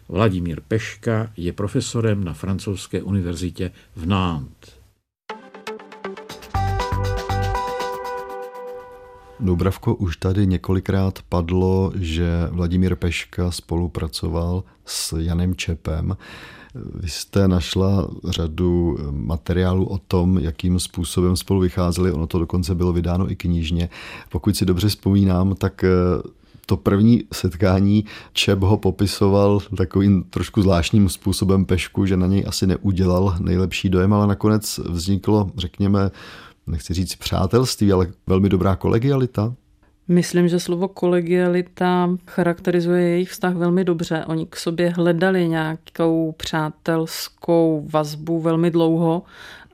Vladimír 0.08 0.60
Peška 0.68 1.32
je 1.36 1.52
profesorem 1.52 2.24
na 2.24 2.34
francouzské 2.34 3.02
univerzitě 3.02 3.70
v 3.96 4.06
Nantes. 4.06 4.75
Dubravko, 9.40 9.94
už 9.94 10.16
tady 10.16 10.46
několikrát 10.46 11.18
padlo, 11.28 11.92
že 11.94 12.48
Vladimír 12.50 12.96
Peška 12.96 13.50
spolupracoval 13.50 14.64
s 14.84 15.18
Janem 15.18 15.54
Čepem. 15.54 16.16
Vy 16.74 17.08
jste 17.08 17.48
našla 17.48 18.08
řadu 18.28 18.98
materiálů 19.10 19.86
o 19.86 19.98
tom, 19.98 20.38
jakým 20.38 20.80
způsobem 20.80 21.36
spolu 21.36 21.60
vycházeli. 21.60 22.12
Ono 22.12 22.26
to 22.26 22.38
dokonce 22.38 22.74
bylo 22.74 22.92
vydáno 22.92 23.30
i 23.30 23.36
knižně. 23.36 23.88
Pokud 24.28 24.56
si 24.56 24.66
dobře 24.66 24.88
vzpomínám, 24.88 25.54
tak 25.54 25.84
eh, 25.84 25.88
to 26.66 26.76
první 26.76 27.24
setkání 27.32 28.04
Čep 28.32 28.58
ho 28.58 28.76
popisoval 28.76 29.60
takovým 29.76 30.22
trošku 30.22 30.62
zvláštním 30.62 31.08
způsobem 31.08 31.64
Pešku, 31.64 32.06
že 32.06 32.16
na 32.16 32.26
něj 32.26 32.44
asi 32.46 32.66
neudělal 32.66 33.36
nejlepší 33.40 33.88
dojem, 33.88 34.12
ale 34.12 34.26
nakonec 34.26 34.78
vzniklo, 34.78 35.50
řekněme, 35.56 36.10
nechci 36.66 36.94
říct 36.94 37.14
přátelství, 37.14 37.92
ale 37.92 38.06
velmi 38.26 38.48
dobrá 38.48 38.76
kolegialita? 38.76 39.54
Myslím, 40.08 40.48
že 40.48 40.60
slovo 40.60 40.88
kolegialita 40.88 42.10
charakterizuje 42.26 43.02
jejich 43.02 43.30
vztah 43.30 43.54
velmi 43.54 43.84
dobře. 43.84 44.24
Oni 44.26 44.46
k 44.46 44.56
sobě 44.56 44.90
hledali 44.90 45.48
nějakou 45.48 46.32
přátelskou 46.32 47.86
vazbu 47.92 48.40
velmi 48.40 48.70
dlouho 48.70 49.22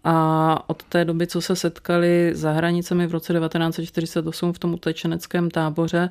a 0.05 0.71
od 0.71 0.83
té 0.83 1.05
doby, 1.05 1.27
co 1.27 1.41
se 1.41 1.57
setkali 1.57 2.31
za 2.35 2.53
hranicemi 2.53 3.07
v 3.07 3.13
roce 3.13 3.33
1948 3.33 4.53
v 4.53 4.59
tom 4.59 4.75
utečeneckém 4.75 5.51
táboře, 5.51 6.11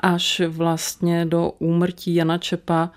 až 0.00 0.42
vlastně 0.48 1.26
do 1.26 1.52
úmrtí 1.58 2.14
Jana 2.14 2.38
Čepa, 2.38 2.90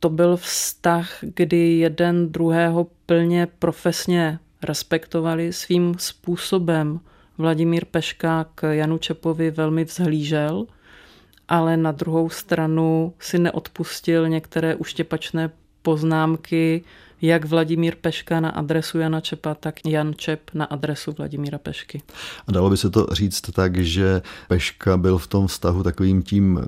to 0.00 0.08
byl 0.08 0.36
vztah, 0.36 1.18
kdy 1.20 1.78
jeden 1.78 2.32
druhého 2.32 2.86
plně 3.06 3.48
profesně 3.58 4.38
respektovali 4.62 5.52
svým 5.52 5.94
způsobem. 5.98 7.00
Vladimír 7.38 7.84
Peška 7.84 8.46
k 8.54 8.72
Janu 8.72 8.98
Čepovi 8.98 9.50
velmi 9.50 9.84
vzhlížel, 9.84 10.66
ale 11.48 11.76
na 11.76 11.92
druhou 11.92 12.30
stranu 12.30 13.14
si 13.18 13.38
neodpustil 13.38 14.28
některé 14.28 14.74
uštěpačné 14.74 15.50
poznámky, 15.82 16.84
jak 17.22 17.44
Vladimír 17.44 17.96
Peška 18.00 18.40
na 18.40 18.50
adresu 18.50 18.98
Jana 18.98 19.20
Čepa, 19.20 19.54
tak 19.54 19.86
Jan 19.86 20.14
Čep 20.16 20.50
na 20.54 20.64
adresu 20.64 21.12
Vladimíra 21.12 21.58
Pešky. 21.58 22.02
A 22.46 22.52
dalo 22.52 22.70
by 22.70 22.76
se 22.76 22.90
to 22.90 23.06
říct 23.12 23.40
tak, 23.40 23.76
že 23.76 24.22
Peška 24.48 24.96
byl 24.96 25.18
v 25.18 25.26
tom 25.26 25.46
vztahu 25.46 25.82
takovým 25.82 26.22
tím 26.22 26.60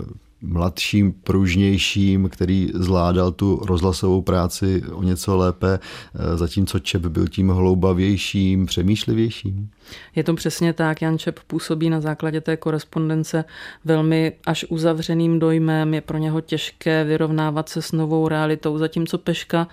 mladším, 0.42 1.12
pružnějším, 1.12 2.28
který 2.28 2.68
zvládal 2.74 3.32
tu 3.32 3.60
rozhlasovou 3.64 4.22
práci 4.22 4.82
o 4.92 5.02
něco 5.02 5.36
lépe, 5.36 5.78
eh, 5.78 6.36
zatímco 6.36 6.78
Čep 6.78 7.02
byl 7.02 7.28
tím 7.28 7.48
hloubavějším, 7.48 8.66
přemýšlivějším? 8.66 9.70
Je 10.16 10.24
to 10.24 10.34
přesně 10.34 10.72
tak. 10.72 11.02
Jan 11.02 11.18
Čep 11.18 11.40
působí 11.46 11.90
na 11.90 12.00
základě 12.00 12.40
té 12.40 12.56
korespondence 12.56 13.44
velmi 13.84 14.32
až 14.46 14.64
uzavřeným 14.68 15.38
dojmem. 15.38 15.94
Je 15.94 16.00
pro 16.00 16.18
něho 16.18 16.40
těžké 16.40 17.04
vyrovnávat 17.04 17.68
se 17.68 17.82
s 17.82 17.92
novou 17.92 18.28
realitou, 18.28 18.78
zatímco 18.78 19.18
Peška 19.18 19.68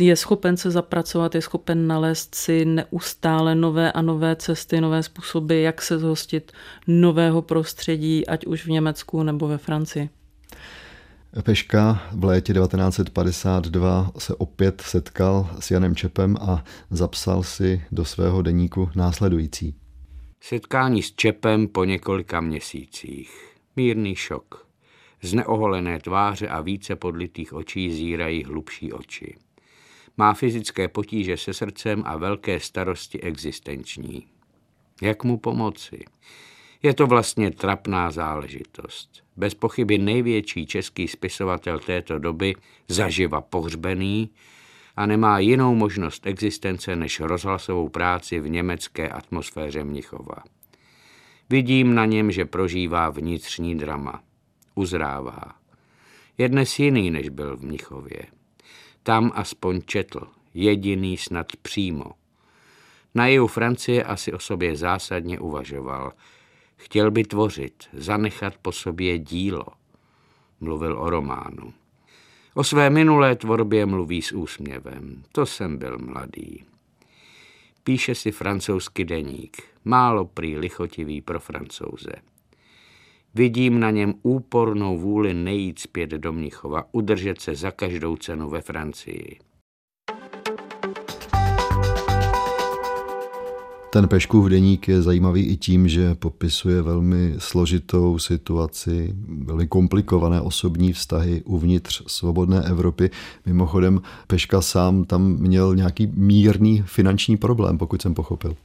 je 0.00 0.16
schopen 0.16 0.56
se 0.56 0.70
zapracovat, 0.70 1.34
je 1.34 1.42
schopen 1.42 1.86
nalézt 1.86 2.34
si 2.34 2.64
neustále 2.64 3.54
nové 3.54 3.92
a 3.92 4.02
nové 4.02 4.36
cesty, 4.36 4.80
nové 4.80 5.02
způsoby, 5.02 5.62
jak 5.62 5.82
se 5.82 5.98
zhostit 5.98 6.52
nového 6.86 7.42
prostředí, 7.42 8.26
ať 8.26 8.46
už 8.46 8.66
v 8.66 8.70
Německu 8.70 9.22
nebo 9.22 9.48
ve 9.48 9.58
Francii. 9.58 9.95
Peška 11.42 12.02
v 12.12 12.24
létě 12.24 12.52
1952 12.52 14.12
se 14.18 14.34
opět 14.34 14.80
setkal 14.80 15.50
s 15.60 15.70
Janem 15.70 15.96
Čepem 15.96 16.36
a 16.40 16.64
zapsal 16.90 17.42
si 17.42 17.82
do 17.92 18.04
svého 18.04 18.42
deníku 18.42 18.90
následující. 18.94 19.74
Setkání 20.40 21.02
s 21.02 21.12
Čepem 21.12 21.68
po 21.68 21.84
několika 21.84 22.40
měsících. 22.40 23.56
Mírný 23.76 24.14
šok. 24.14 24.66
Z 25.22 25.34
neoholené 25.34 25.98
tváře 25.98 26.48
a 26.48 26.60
více 26.60 26.96
podlitých 26.96 27.52
očí 27.52 27.92
zírají 27.92 28.44
hlubší 28.44 28.92
oči. 28.92 29.34
Má 30.16 30.34
fyzické 30.34 30.88
potíže 30.88 31.36
se 31.36 31.54
srdcem 31.54 32.02
a 32.06 32.16
velké 32.16 32.60
starosti 32.60 33.20
existenční. 33.20 34.26
Jak 35.02 35.24
mu 35.24 35.38
pomoci? 35.38 36.04
Je 36.82 36.94
to 36.94 37.06
vlastně 37.06 37.50
trapná 37.50 38.10
záležitost. 38.10 39.25
Bez 39.36 39.54
pochyby 39.54 39.98
největší 39.98 40.66
český 40.66 41.08
spisovatel 41.08 41.78
této 41.78 42.18
doby, 42.18 42.54
zaživa 42.88 43.40
pohřbený, 43.40 44.30
a 44.96 45.06
nemá 45.06 45.38
jinou 45.38 45.74
možnost 45.74 46.26
existence 46.26 46.96
než 46.96 47.20
rozhlasovou 47.20 47.88
práci 47.88 48.40
v 48.40 48.48
německé 48.48 49.08
atmosféře 49.08 49.84
Mnichova. 49.84 50.36
Vidím 51.50 51.94
na 51.94 52.04
něm, 52.04 52.30
že 52.30 52.44
prožívá 52.44 53.10
vnitřní 53.10 53.78
drama. 53.78 54.22
Uzrává. 54.74 55.42
Je 56.38 56.48
dnes 56.48 56.78
jiný, 56.78 57.10
než 57.10 57.28
byl 57.28 57.56
v 57.56 57.62
Mnichově. 57.64 58.22
Tam 59.02 59.32
aspoň 59.34 59.80
četl, 59.86 60.20
jediný 60.54 61.16
snad 61.16 61.46
přímo. 61.62 62.04
Na 63.14 63.26
jihu 63.26 63.46
Francie 63.46 64.04
asi 64.04 64.32
o 64.32 64.38
sobě 64.38 64.76
zásadně 64.76 65.38
uvažoval. 65.38 66.12
Chtěl 66.76 67.10
by 67.10 67.24
tvořit, 67.24 67.84
zanechat 67.92 68.54
po 68.62 68.72
sobě 68.72 69.18
dílo. 69.18 69.66
Mluvil 70.60 70.98
o 70.98 71.10
románu. 71.10 71.72
O 72.54 72.64
své 72.64 72.90
minulé 72.90 73.36
tvorbě 73.36 73.86
mluví 73.86 74.22
s 74.22 74.32
úsměvem. 74.32 75.22
To 75.32 75.46
jsem 75.46 75.78
byl 75.78 75.98
mladý. 75.98 76.64
Píše 77.84 78.14
si 78.14 78.32
francouzský 78.32 79.04
deník, 79.04 79.62
málo 79.84 80.24
prý 80.24 80.58
lichotivý 80.58 81.20
pro 81.20 81.40
francouze. 81.40 82.12
Vidím 83.34 83.80
na 83.80 83.90
něm 83.90 84.14
úpornou 84.22 84.98
vůli 84.98 85.34
nejít 85.34 85.78
zpět 85.78 86.10
do 86.10 86.32
Mnichova, 86.32 86.84
udržet 86.92 87.40
se 87.40 87.54
za 87.54 87.70
každou 87.70 88.16
cenu 88.16 88.48
ve 88.48 88.60
Francii. 88.60 89.38
Ten 93.96 94.08
Peškův 94.08 94.48
deník 94.48 94.88
je 94.88 95.02
zajímavý 95.02 95.42
i 95.46 95.56
tím, 95.56 95.88
že 95.88 96.14
popisuje 96.14 96.82
velmi 96.82 97.34
složitou 97.38 98.18
situaci, 98.18 99.14
velmi 99.28 99.66
komplikované 99.66 100.40
osobní 100.40 100.92
vztahy 100.92 101.42
uvnitř 101.44 102.02
svobodné 102.06 102.62
Evropy. 102.62 103.10
Mimochodem, 103.46 104.00
Peška 104.26 104.60
sám 104.60 105.04
tam 105.04 105.22
měl 105.22 105.76
nějaký 105.76 106.10
mírný 106.14 106.82
finanční 106.86 107.36
problém, 107.36 107.78
pokud 107.78 108.02
jsem 108.02 108.14
pochopil. 108.14 108.56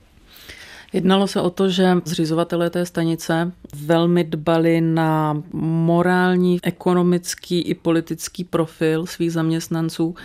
Jednalo 0.94 1.28
se 1.28 1.42
o 1.42 1.50
to, 1.50 1.70
že 1.70 1.98
zřizovatelé 2.06 2.70
té 2.70 2.86
stanice 2.86 3.52
velmi 3.76 4.24
dbali 4.24 4.82
na 4.82 5.44
morální, 5.54 6.60
ekonomický 6.64 7.62
i 7.62 7.74
politický 7.74 8.44
profil 8.44 9.06
svých 9.06 9.32
zaměstnanců. 9.32 10.16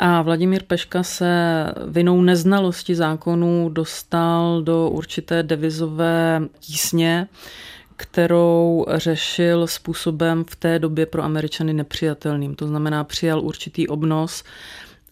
A 0.00 0.22
Vladimír 0.22 0.62
Peška 0.62 1.02
se 1.02 1.64
vinou 1.86 2.22
neznalosti 2.22 2.94
zákonů 2.94 3.68
dostal 3.68 4.62
do 4.62 4.90
určité 4.90 5.42
devizové 5.42 6.42
tísně, 6.60 7.28
kterou 7.96 8.86
řešil 8.94 9.66
způsobem 9.66 10.44
v 10.50 10.56
té 10.56 10.78
době 10.78 11.06
pro 11.06 11.22
Američany 11.22 11.72
nepřijatelným. 11.72 12.54
To 12.54 12.66
znamená, 12.66 13.04
přijal 13.04 13.40
určitý 13.40 13.88
obnos 13.88 14.44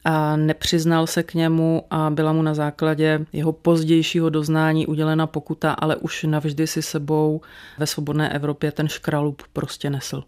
a 0.05 0.37
nepřiznal 0.37 1.07
se 1.07 1.23
k 1.23 1.35
němu 1.35 1.85
a 1.91 2.11
byla 2.11 2.33
mu 2.33 2.43
na 2.43 2.55
základě 2.55 3.27
jeho 3.33 3.53
pozdějšího 3.53 4.31
doznání 4.31 4.87
udělena 4.87 5.27
pokuta, 5.27 5.73
ale 5.73 5.97
už 5.97 6.23
navždy 6.23 6.67
si 6.67 6.83
sebou 6.83 7.41
ve 7.79 7.87
svobodné 7.87 8.29
Evropě 8.33 8.73
ten 8.73 8.89
škralup 8.89 9.43
prostě 9.53 9.91
nesl. 9.91 10.25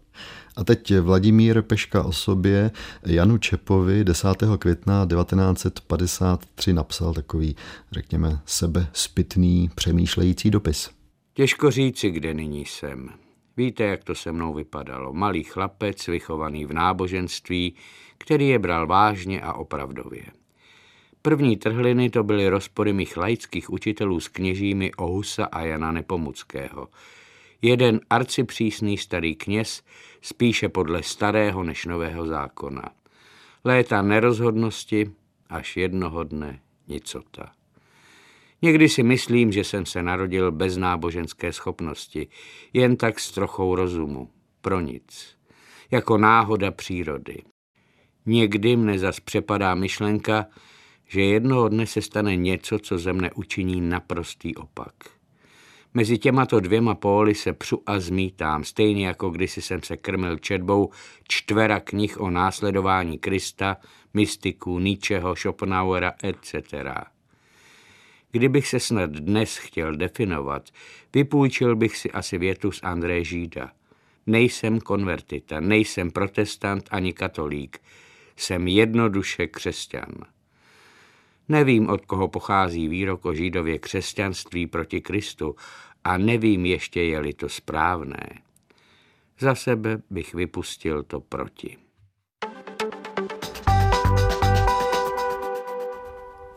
A 0.57 0.63
teď 0.63 0.93
Vladimír 0.99 1.61
Peška 1.61 2.03
o 2.03 2.11
sobě 2.11 2.71
Janu 3.05 3.37
Čepovi 3.37 4.03
10. 4.03 4.27
května 4.59 5.05
1953 5.05 6.73
napsal 6.73 7.13
takový, 7.13 7.55
řekněme, 7.91 8.39
sebe 8.45 8.87
spitný, 8.93 9.69
přemýšlející 9.75 10.51
dopis. 10.51 10.89
Těžko 11.33 11.71
říci, 11.71 12.11
kde 12.11 12.33
nyní 12.33 12.65
jsem. 12.65 13.09
Víte, 13.57 13.83
jak 13.83 14.03
to 14.03 14.15
se 14.15 14.31
mnou 14.31 14.53
vypadalo. 14.53 15.13
Malý 15.13 15.43
chlapec, 15.43 16.07
vychovaný 16.07 16.65
v 16.65 16.73
náboženství, 16.73 17.75
který 18.17 18.47
je 18.47 18.59
bral 18.59 18.87
vážně 18.87 19.41
a 19.41 19.53
opravdově. 19.53 20.23
První 21.21 21.57
trhliny 21.57 22.09
to 22.09 22.23
byly 22.23 22.49
rozpory 22.49 22.93
mých 22.93 23.17
laických 23.17 23.69
učitelů 23.69 24.19
s 24.19 24.27
kněžími 24.27 24.91
Ohusa 24.93 25.45
a 25.45 25.61
Jana 25.61 25.91
Nepomuckého. 25.91 26.87
Jeden 27.61 27.99
arcipřísný 28.09 28.97
starý 28.97 29.35
kněz, 29.35 29.83
spíše 30.21 30.69
podle 30.69 31.03
starého 31.03 31.63
než 31.63 31.85
nového 31.85 32.25
zákona. 32.25 32.83
Léta 33.63 34.01
nerozhodnosti, 34.01 35.11
až 35.49 35.77
jednoho 35.77 36.23
dne 36.23 36.59
nicota. 36.87 37.51
Někdy 38.61 38.89
si 38.89 39.03
myslím, 39.03 39.51
že 39.51 39.63
jsem 39.63 39.85
se 39.85 40.03
narodil 40.03 40.51
bez 40.51 40.77
náboženské 40.77 41.53
schopnosti, 41.53 42.27
jen 42.73 42.97
tak 42.97 43.19
s 43.19 43.31
trochou 43.31 43.75
rozumu, 43.75 44.29
pro 44.61 44.79
nic, 44.79 45.37
jako 45.91 46.17
náhoda 46.17 46.71
přírody. 46.71 47.43
Někdy 48.25 48.75
mne 48.75 48.99
zas 48.99 49.19
přepadá 49.19 49.75
myšlenka, 49.75 50.45
že 51.07 51.21
jednoho 51.21 51.69
dne 51.69 51.87
se 51.87 52.01
stane 52.01 52.35
něco, 52.35 52.79
co 52.79 52.97
ze 52.97 53.13
mne 53.13 53.31
učiní 53.31 53.81
naprostý 53.81 54.55
opak. 54.55 55.16
Mezi 55.93 56.17
těmato 56.17 56.59
dvěma 56.59 56.95
póly 56.95 57.35
se 57.35 57.53
přu 57.53 57.83
a 57.85 57.99
zmítám, 57.99 58.63
stejně 58.63 59.07
jako 59.07 59.29
kdysi 59.29 59.61
jsem 59.61 59.83
se 59.83 59.97
krmil 59.97 60.37
četbou 60.37 60.89
čtvera 61.27 61.79
knih 61.79 62.21
o 62.21 62.29
následování 62.29 63.17
Krista, 63.19 63.77
mystiků, 64.13 64.79
Nietzscheho, 64.79 65.35
Schopenhauera, 65.35 66.13
etc. 66.23 66.55
Kdybych 68.31 68.67
se 68.67 68.79
snad 68.79 69.09
dnes 69.09 69.57
chtěl 69.57 69.95
definovat, 69.95 70.69
vypůjčil 71.13 71.75
bych 71.75 71.97
si 71.97 72.11
asi 72.11 72.37
větu 72.37 72.71
z 72.71 72.79
André 72.83 73.23
Žída. 73.23 73.71
Nejsem 74.25 74.79
konvertita, 74.79 75.59
nejsem 75.59 76.11
protestant 76.11 76.87
ani 76.91 77.13
katolík, 77.13 77.79
jsem 78.35 78.67
jednoduše 78.67 79.47
křesťan. 79.47 80.36
Nevím, 81.49 81.89
od 81.89 82.05
koho 82.05 82.27
pochází 82.27 82.87
výrok 82.87 83.25
o 83.25 83.33
židově 83.33 83.79
křesťanství 83.79 84.67
proti 84.67 85.01
Kristu 85.01 85.55
a 86.03 86.17
nevím 86.17 86.65
ještě, 86.65 87.01
je-li 87.01 87.33
to 87.33 87.49
správné. 87.49 88.29
Za 89.39 89.55
sebe 89.55 90.01
bych 90.09 90.33
vypustil 90.33 91.03
to 91.03 91.19
proti. 91.19 91.77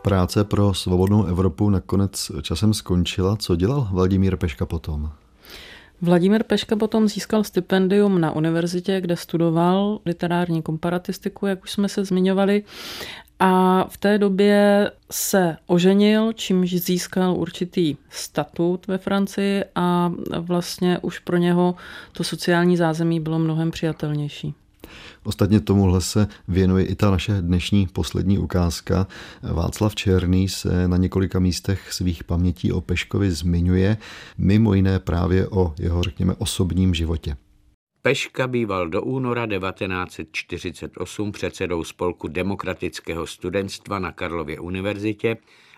Práce 0.01 0.43
pro 0.43 0.73
svobodnou 0.73 1.25
Evropu 1.25 1.69
nakonec 1.69 2.31
časem 2.41 2.73
skončila. 2.73 3.35
Co 3.35 3.55
dělal 3.55 3.87
Vladimír 3.91 4.37
Peška 4.37 4.65
potom? 4.65 5.11
Vladimír 6.01 6.43
Peška 6.43 6.75
potom 6.75 7.07
získal 7.07 7.43
stipendium 7.43 8.21
na 8.21 8.31
univerzitě, 8.31 9.01
kde 9.01 9.17
studoval 9.17 9.99
literární 10.05 10.61
komparatistiku, 10.61 11.45
jak 11.45 11.63
už 11.63 11.71
jsme 11.71 11.89
se 11.89 12.05
zmiňovali. 12.05 12.63
A 13.39 13.83
v 13.89 13.97
té 13.97 14.17
době 14.17 14.91
se 15.11 15.57
oženil, 15.67 16.33
čímž 16.33 16.73
získal 16.73 17.35
určitý 17.35 17.97
statut 18.09 18.87
ve 18.87 18.97
Francii 18.97 19.63
a 19.75 20.11
vlastně 20.39 20.99
už 21.01 21.19
pro 21.19 21.37
něho 21.37 21.75
to 22.11 22.23
sociální 22.23 22.77
zázemí 22.77 23.19
bylo 23.19 23.39
mnohem 23.39 23.71
přijatelnější. 23.71 24.53
Ostatně 25.23 25.59
tomuhle 25.59 26.01
se 26.01 26.27
věnuje 26.47 26.85
i 26.85 26.95
ta 26.95 27.11
naše 27.11 27.41
dnešní 27.41 27.87
poslední 27.87 28.37
ukázka. 28.37 29.07
Václav 29.53 29.95
Černý 29.95 30.49
se 30.49 30.87
na 30.87 30.97
několika 30.97 31.39
místech 31.39 31.93
svých 31.93 32.23
pamětí 32.23 32.71
o 32.71 32.81
Peškovi 32.81 33.31
zmiňuje, 33.31 33.97
mimo 34.37 34.73
jiné 34.73 34.99
právě 34.99 35.47
o 35.47 35.73
jeho, 35.79 36.03
řekněme, 36.03 36.33
osobním 36.37 36.93
životě. 36.93 37.35
Peška 38.01 38.47
býval 38.47 38.89
do 38.89 39.01
února 39.01 39.47
1948 39.47 41.31
předsedou 41.31 41.83
spolku 41.83 42.27
demokratického 42.27 43.27
studentstva 43.27 43.99
na 43.99 44.11
Karlově 44.11 44.59
univerzitě 44.59 45.37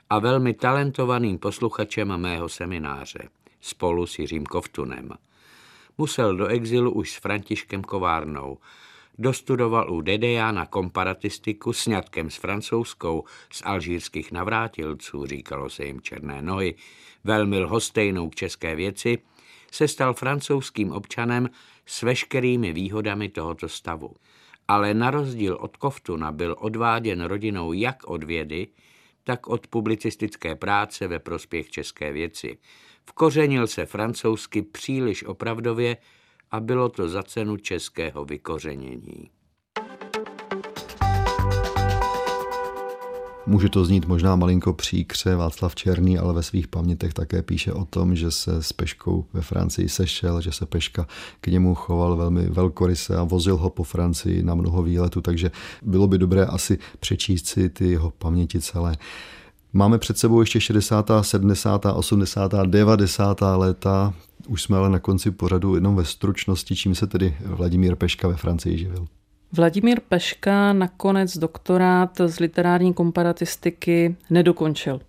a 0.10 0.20
velmi 0.20 0.54
talentovaným 0.54 1.38
posluchačem 1.38 2.18
mého 2.18 2.50
semináře 2.50 3.30
spolu 3.62 4.06
s 4.06 4.20
Jiřím 4.20 4.46
Kovtunem. 4.46 5.10
Musel 5.98 6.38
do 6.38 6.48
exilu 6.48 6.92
už 6.92 7.12
s 7.12 7.16
Františkem 7.16 7.82
Kovárnou, 7.82 8.58
Dostudoval 9.18 9.94
u 9.94 10.02
Dedeja 10.02 10.52
na 10.52 10.66
komparatistiku 10.66 11.74
s 11.74 11.88
ňatkem 11.88 12.30
s 12.30 12.36
francouzskou 12.36 13.24
z 13.52 13.62
alžírských 13.66 14.32
navrátilců, 14.32 15.26
říkalo 15.26 15.70
se 15.70 15.86
jim 15.86 16.02
černé 16.02 16.42
nohy, 16.42 16.76
velmi 17.24 17.60
lhostejnou 17.60 18.30
k 18.30 18.36
české 18.36 18.76
věci, 18.76 19.18
se 19.72 19.88
stal 19.88 20.14
francouzským 20.14 20.92
občanem 20.92 21.50
s 21.86 22.02
veškerými 22.02 22.74
výhodami 22.74 23.30
tohoto 23.30 23.70
stavu. 23.70 24.16
Ale 24.68 24.94
na 24.94 25.12
rozdíl 25.12 25.58
od 25.62 25.78
Koftuna 25.78 26.32
byl 26.32 26.56
odváděn 26.60 27.22
rodinou 27.22 27.74
jak 27.74 28.04
od 28.08 28.24
vědy, 28.24 28.68
tak 29.24 29.48
od 29.48 29.68
publicistické 29.68 30.56
práce 30.56 31.08
ve 31.08 31.20
prospěch 31.20 31.70
české 31.70 32.12
věci. 32.12 32.58
Vkořenil 33.06 33.68
se 33.68 33.86
francouzsky 33.86 34.62
příliš 34.62 35.24
opravdově 35.24 35.98
a 36.54 36.60
bylo 36.60 36.90
to 36.90 37.10
za 37.10 37.24
cenu 37.24 37.58
českého 37.58 38.26
vykořenění. 38.26 39.30
Může 43.46 43.70
to 43.70 43.86
znít 43.86 44.06
možná 44.06 44.36
malinko 44.36 44.74
příkře, 44.74 45.36
Václav 45.36 45.76
Černý, 45.76 46.18
ale 46.18 46.34
ve 46.34 46.44
svých 46.44 46.68
pamětech 46.68 47.14
také 47.14 47.42
píše 47.42 47.74
o 47.74 47.86
tom, 47.86 48.16
že 48.16 48.32
se 48.32 48.64
s 48.64 48.74
Peškou 48.74 49.26
ve 49.34 49.42
Francii 49.42 49.90
sešel, 49.90 50.42
že 50.42 50.52
se 50.52 50.66
Peška 50.66 51.08
k 51.42 51.48
němu 51.48 51.76
choval 51.76 52.16
velmi 52.18 52.42
velkoryse 52.42 53.18
a 53.18 53.24
vozil 53.24 53.58
ho 53.58 53.70
po 53.70 53.84
Francii 53.84 54.44
na 54.44 54.56
mnoho 54.56 54.84
výletů, 54.84 55.22
takže 55.22 55.52
bylo 55.82 56.08
by 56.08 56.18
dobré 56.18 56.46
asi 56.46 56.78
přečíst 57.00 57.48
si 57.48 57.70
ty 57.70 57.90
jeho 57.90 58.12
paměti 58.12 58.62
celé. 58.62 58.96
Máme 59.76 59.98
před 59.98 60.18
sebou 60.18 60.40
ještě 60.40 60.62
60., 60.62 61.12
70., 61.22 61.86
80., 61.86 62.52
90. 62.66 63.42
léta. 63.56 64.14
Už 64.48 64.62
jsme 64.62 64.78
ale 64.78 64.90
na 64.90 65.00
konci 65.00 65.32
pořadu 65.32 65.76
jenom 65.76 65.96
ve 65.96 66.06
stručnosti, 66.06 66.76
čím 66.76 66.96
se 66.96 67.08
tedy 67.08 67.38
Vladimír 67.46 67.96
Peška 67.96 68.28
ve 68.28 68.36
Francii 68.36 68.78
živil. 68.78 69.06
Vladimír 69.52 70.00
Peška 70.10 70.74
nakonec 70.74 71.38
doktorát 71.38 72.22
z 72.26 72.40
literární 72.40 72.94
komparatistiky 72.94 74.16
nedokončil. 74.30 75.00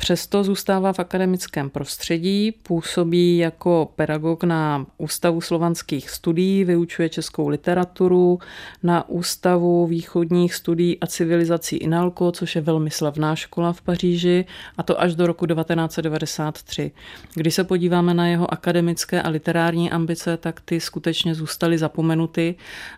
Přesto 0.00 0.44
zůstává 0.44 0.92
v 0.92 0.98
akademickém 0.98 1.70
prostředí, 1.70 2.52
působí 2.52 3.38
jako 3.38 3.92
pedagog 3.96 4.44
na 4.44 4.86
Ústavu 4.98 5.40
slovanských 5.40 6.10
studií, 6.10 6.64
vyučuje 6.64 7.08
českou 7.08 7.48
literaturu, 7.48 8.38
na 8.82 9.08
Ústavu 9.08 9.86
východních 9.86 10.54
studií 10.54 11.00
a 11.00 11.06
civilizací 11.06 11.76
Inalko, 11.76 12.32
což 12.32 12.56
je 12.56 12.62
velmi 12.62 12.90
slavná 12.90 13.36
škola 13.36 13.72
v 13.72 13.82
Paříži, 13.82 14.44
a 14.78 14.82
to 14.82 15.00
až 15.00 15.14
do 15.14 15.26
roku 15.26 15.46
1993. 15.46 16.90
Když 17.34 17.54
se 17.54 17.64
podíváme 17.64 18.14
na 18.14 18.26
jeho 18.26 18.52
akademické 18.52 19.22
a 19.22 19.28
literární 19.28 19.90
ambice, 19.90 20.36
tak 20.36 20.60
ty 20.60 20.80
skutečně 20.80 21.34
zůstaly 21.34 21.78
zapomenuty 21.78 22.54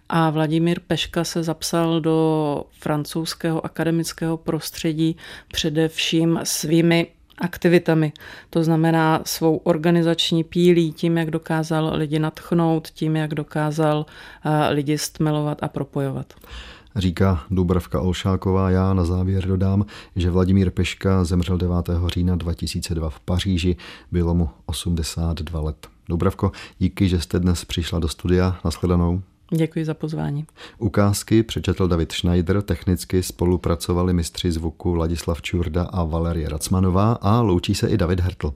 a 0.08 0.30
Vladimír 0.30 0.80
Peška 0.86 1.24
se 1.24 1.42
zapsal 1.42 2.00
do 2.00 2.64
francouzského 2.70 3.64
akademického 3.64 4.36
prostředí 4.36 5.16
především 5.52 6.40
svými 6.92 7.06
aktivitami. 7.38 8.12
To 8.50 8.64
znamená 8.64 9.20
svou 9.24 9.56
organizační 9.56 10.44
pílí, 10.44 10.92
tím, 10.92 11.18
jak 11.18 11.30
dokázal 11.30 11.92
lidi 11.94 12.18
natchnout, 12.18 12.90
tím, 12.90 13.16
jak 13.16 13.34
dokázal 13.34 14.06
eh, 14.44 14.68
lidi 14.68 14.98
stmelovat 14.98 15.62
a 15.62 15.68
propojovat. 15.68 16.34
Říká 16.96 17.44
Dubravka 17.50 18.00
Olšáková. 18.00 18.70
Já 18.70 18.94
na 18.94 19.04
závěr 19.04 19.46
dodám, 19.46 19.86
že 20.16 20.30
Vladimír 20.30 20.70
Peška 20.70 21.24
zemřel 21.24 21.58
9. 21.58 21.76
října 22.06 22.36
2002 22.36 23.10
v 23.10 23.20
Paříži. 23.20 23.76
Bylo 24.12 24.34
mu 24.34 24.50
82 24.66 25.60
let. 25.60 25.86
Dubravko, 26.08 26.52
díky, 26.78 27.08
že 27.08 27.20
jste 27.20 27.38
dnes 27.40 27.64
přišla 27.64 27.98
do 27.98 28.08
studia. 28.08 28.56
Naschledanou. 28.64 29.22
Děkuji 29.56 29.84
za 29.84 29.94
pozvání. 29.94 30.46
Ukázky 30.78 31.42
přečetl 31.42 31.88
David 31.88 32.12
Schneider, 32.12 32.62
technicky 32.62 33.22
spolupracovali 33.22 34.12
mistři 34.12 34.52
zvuku 34.52 34.94
Ladislav 34.94 35.42
Čurda 35.42 35.82
a 35.82 36.04
Valerie 36.04 36.48
Racmanová 36.48 37.12
a 37.12 37.40
loučí 37.40 37.74
se 37.74 37.88
i 37.88 37.96
David 37.96 38.20
Hertl. 38.20 38.54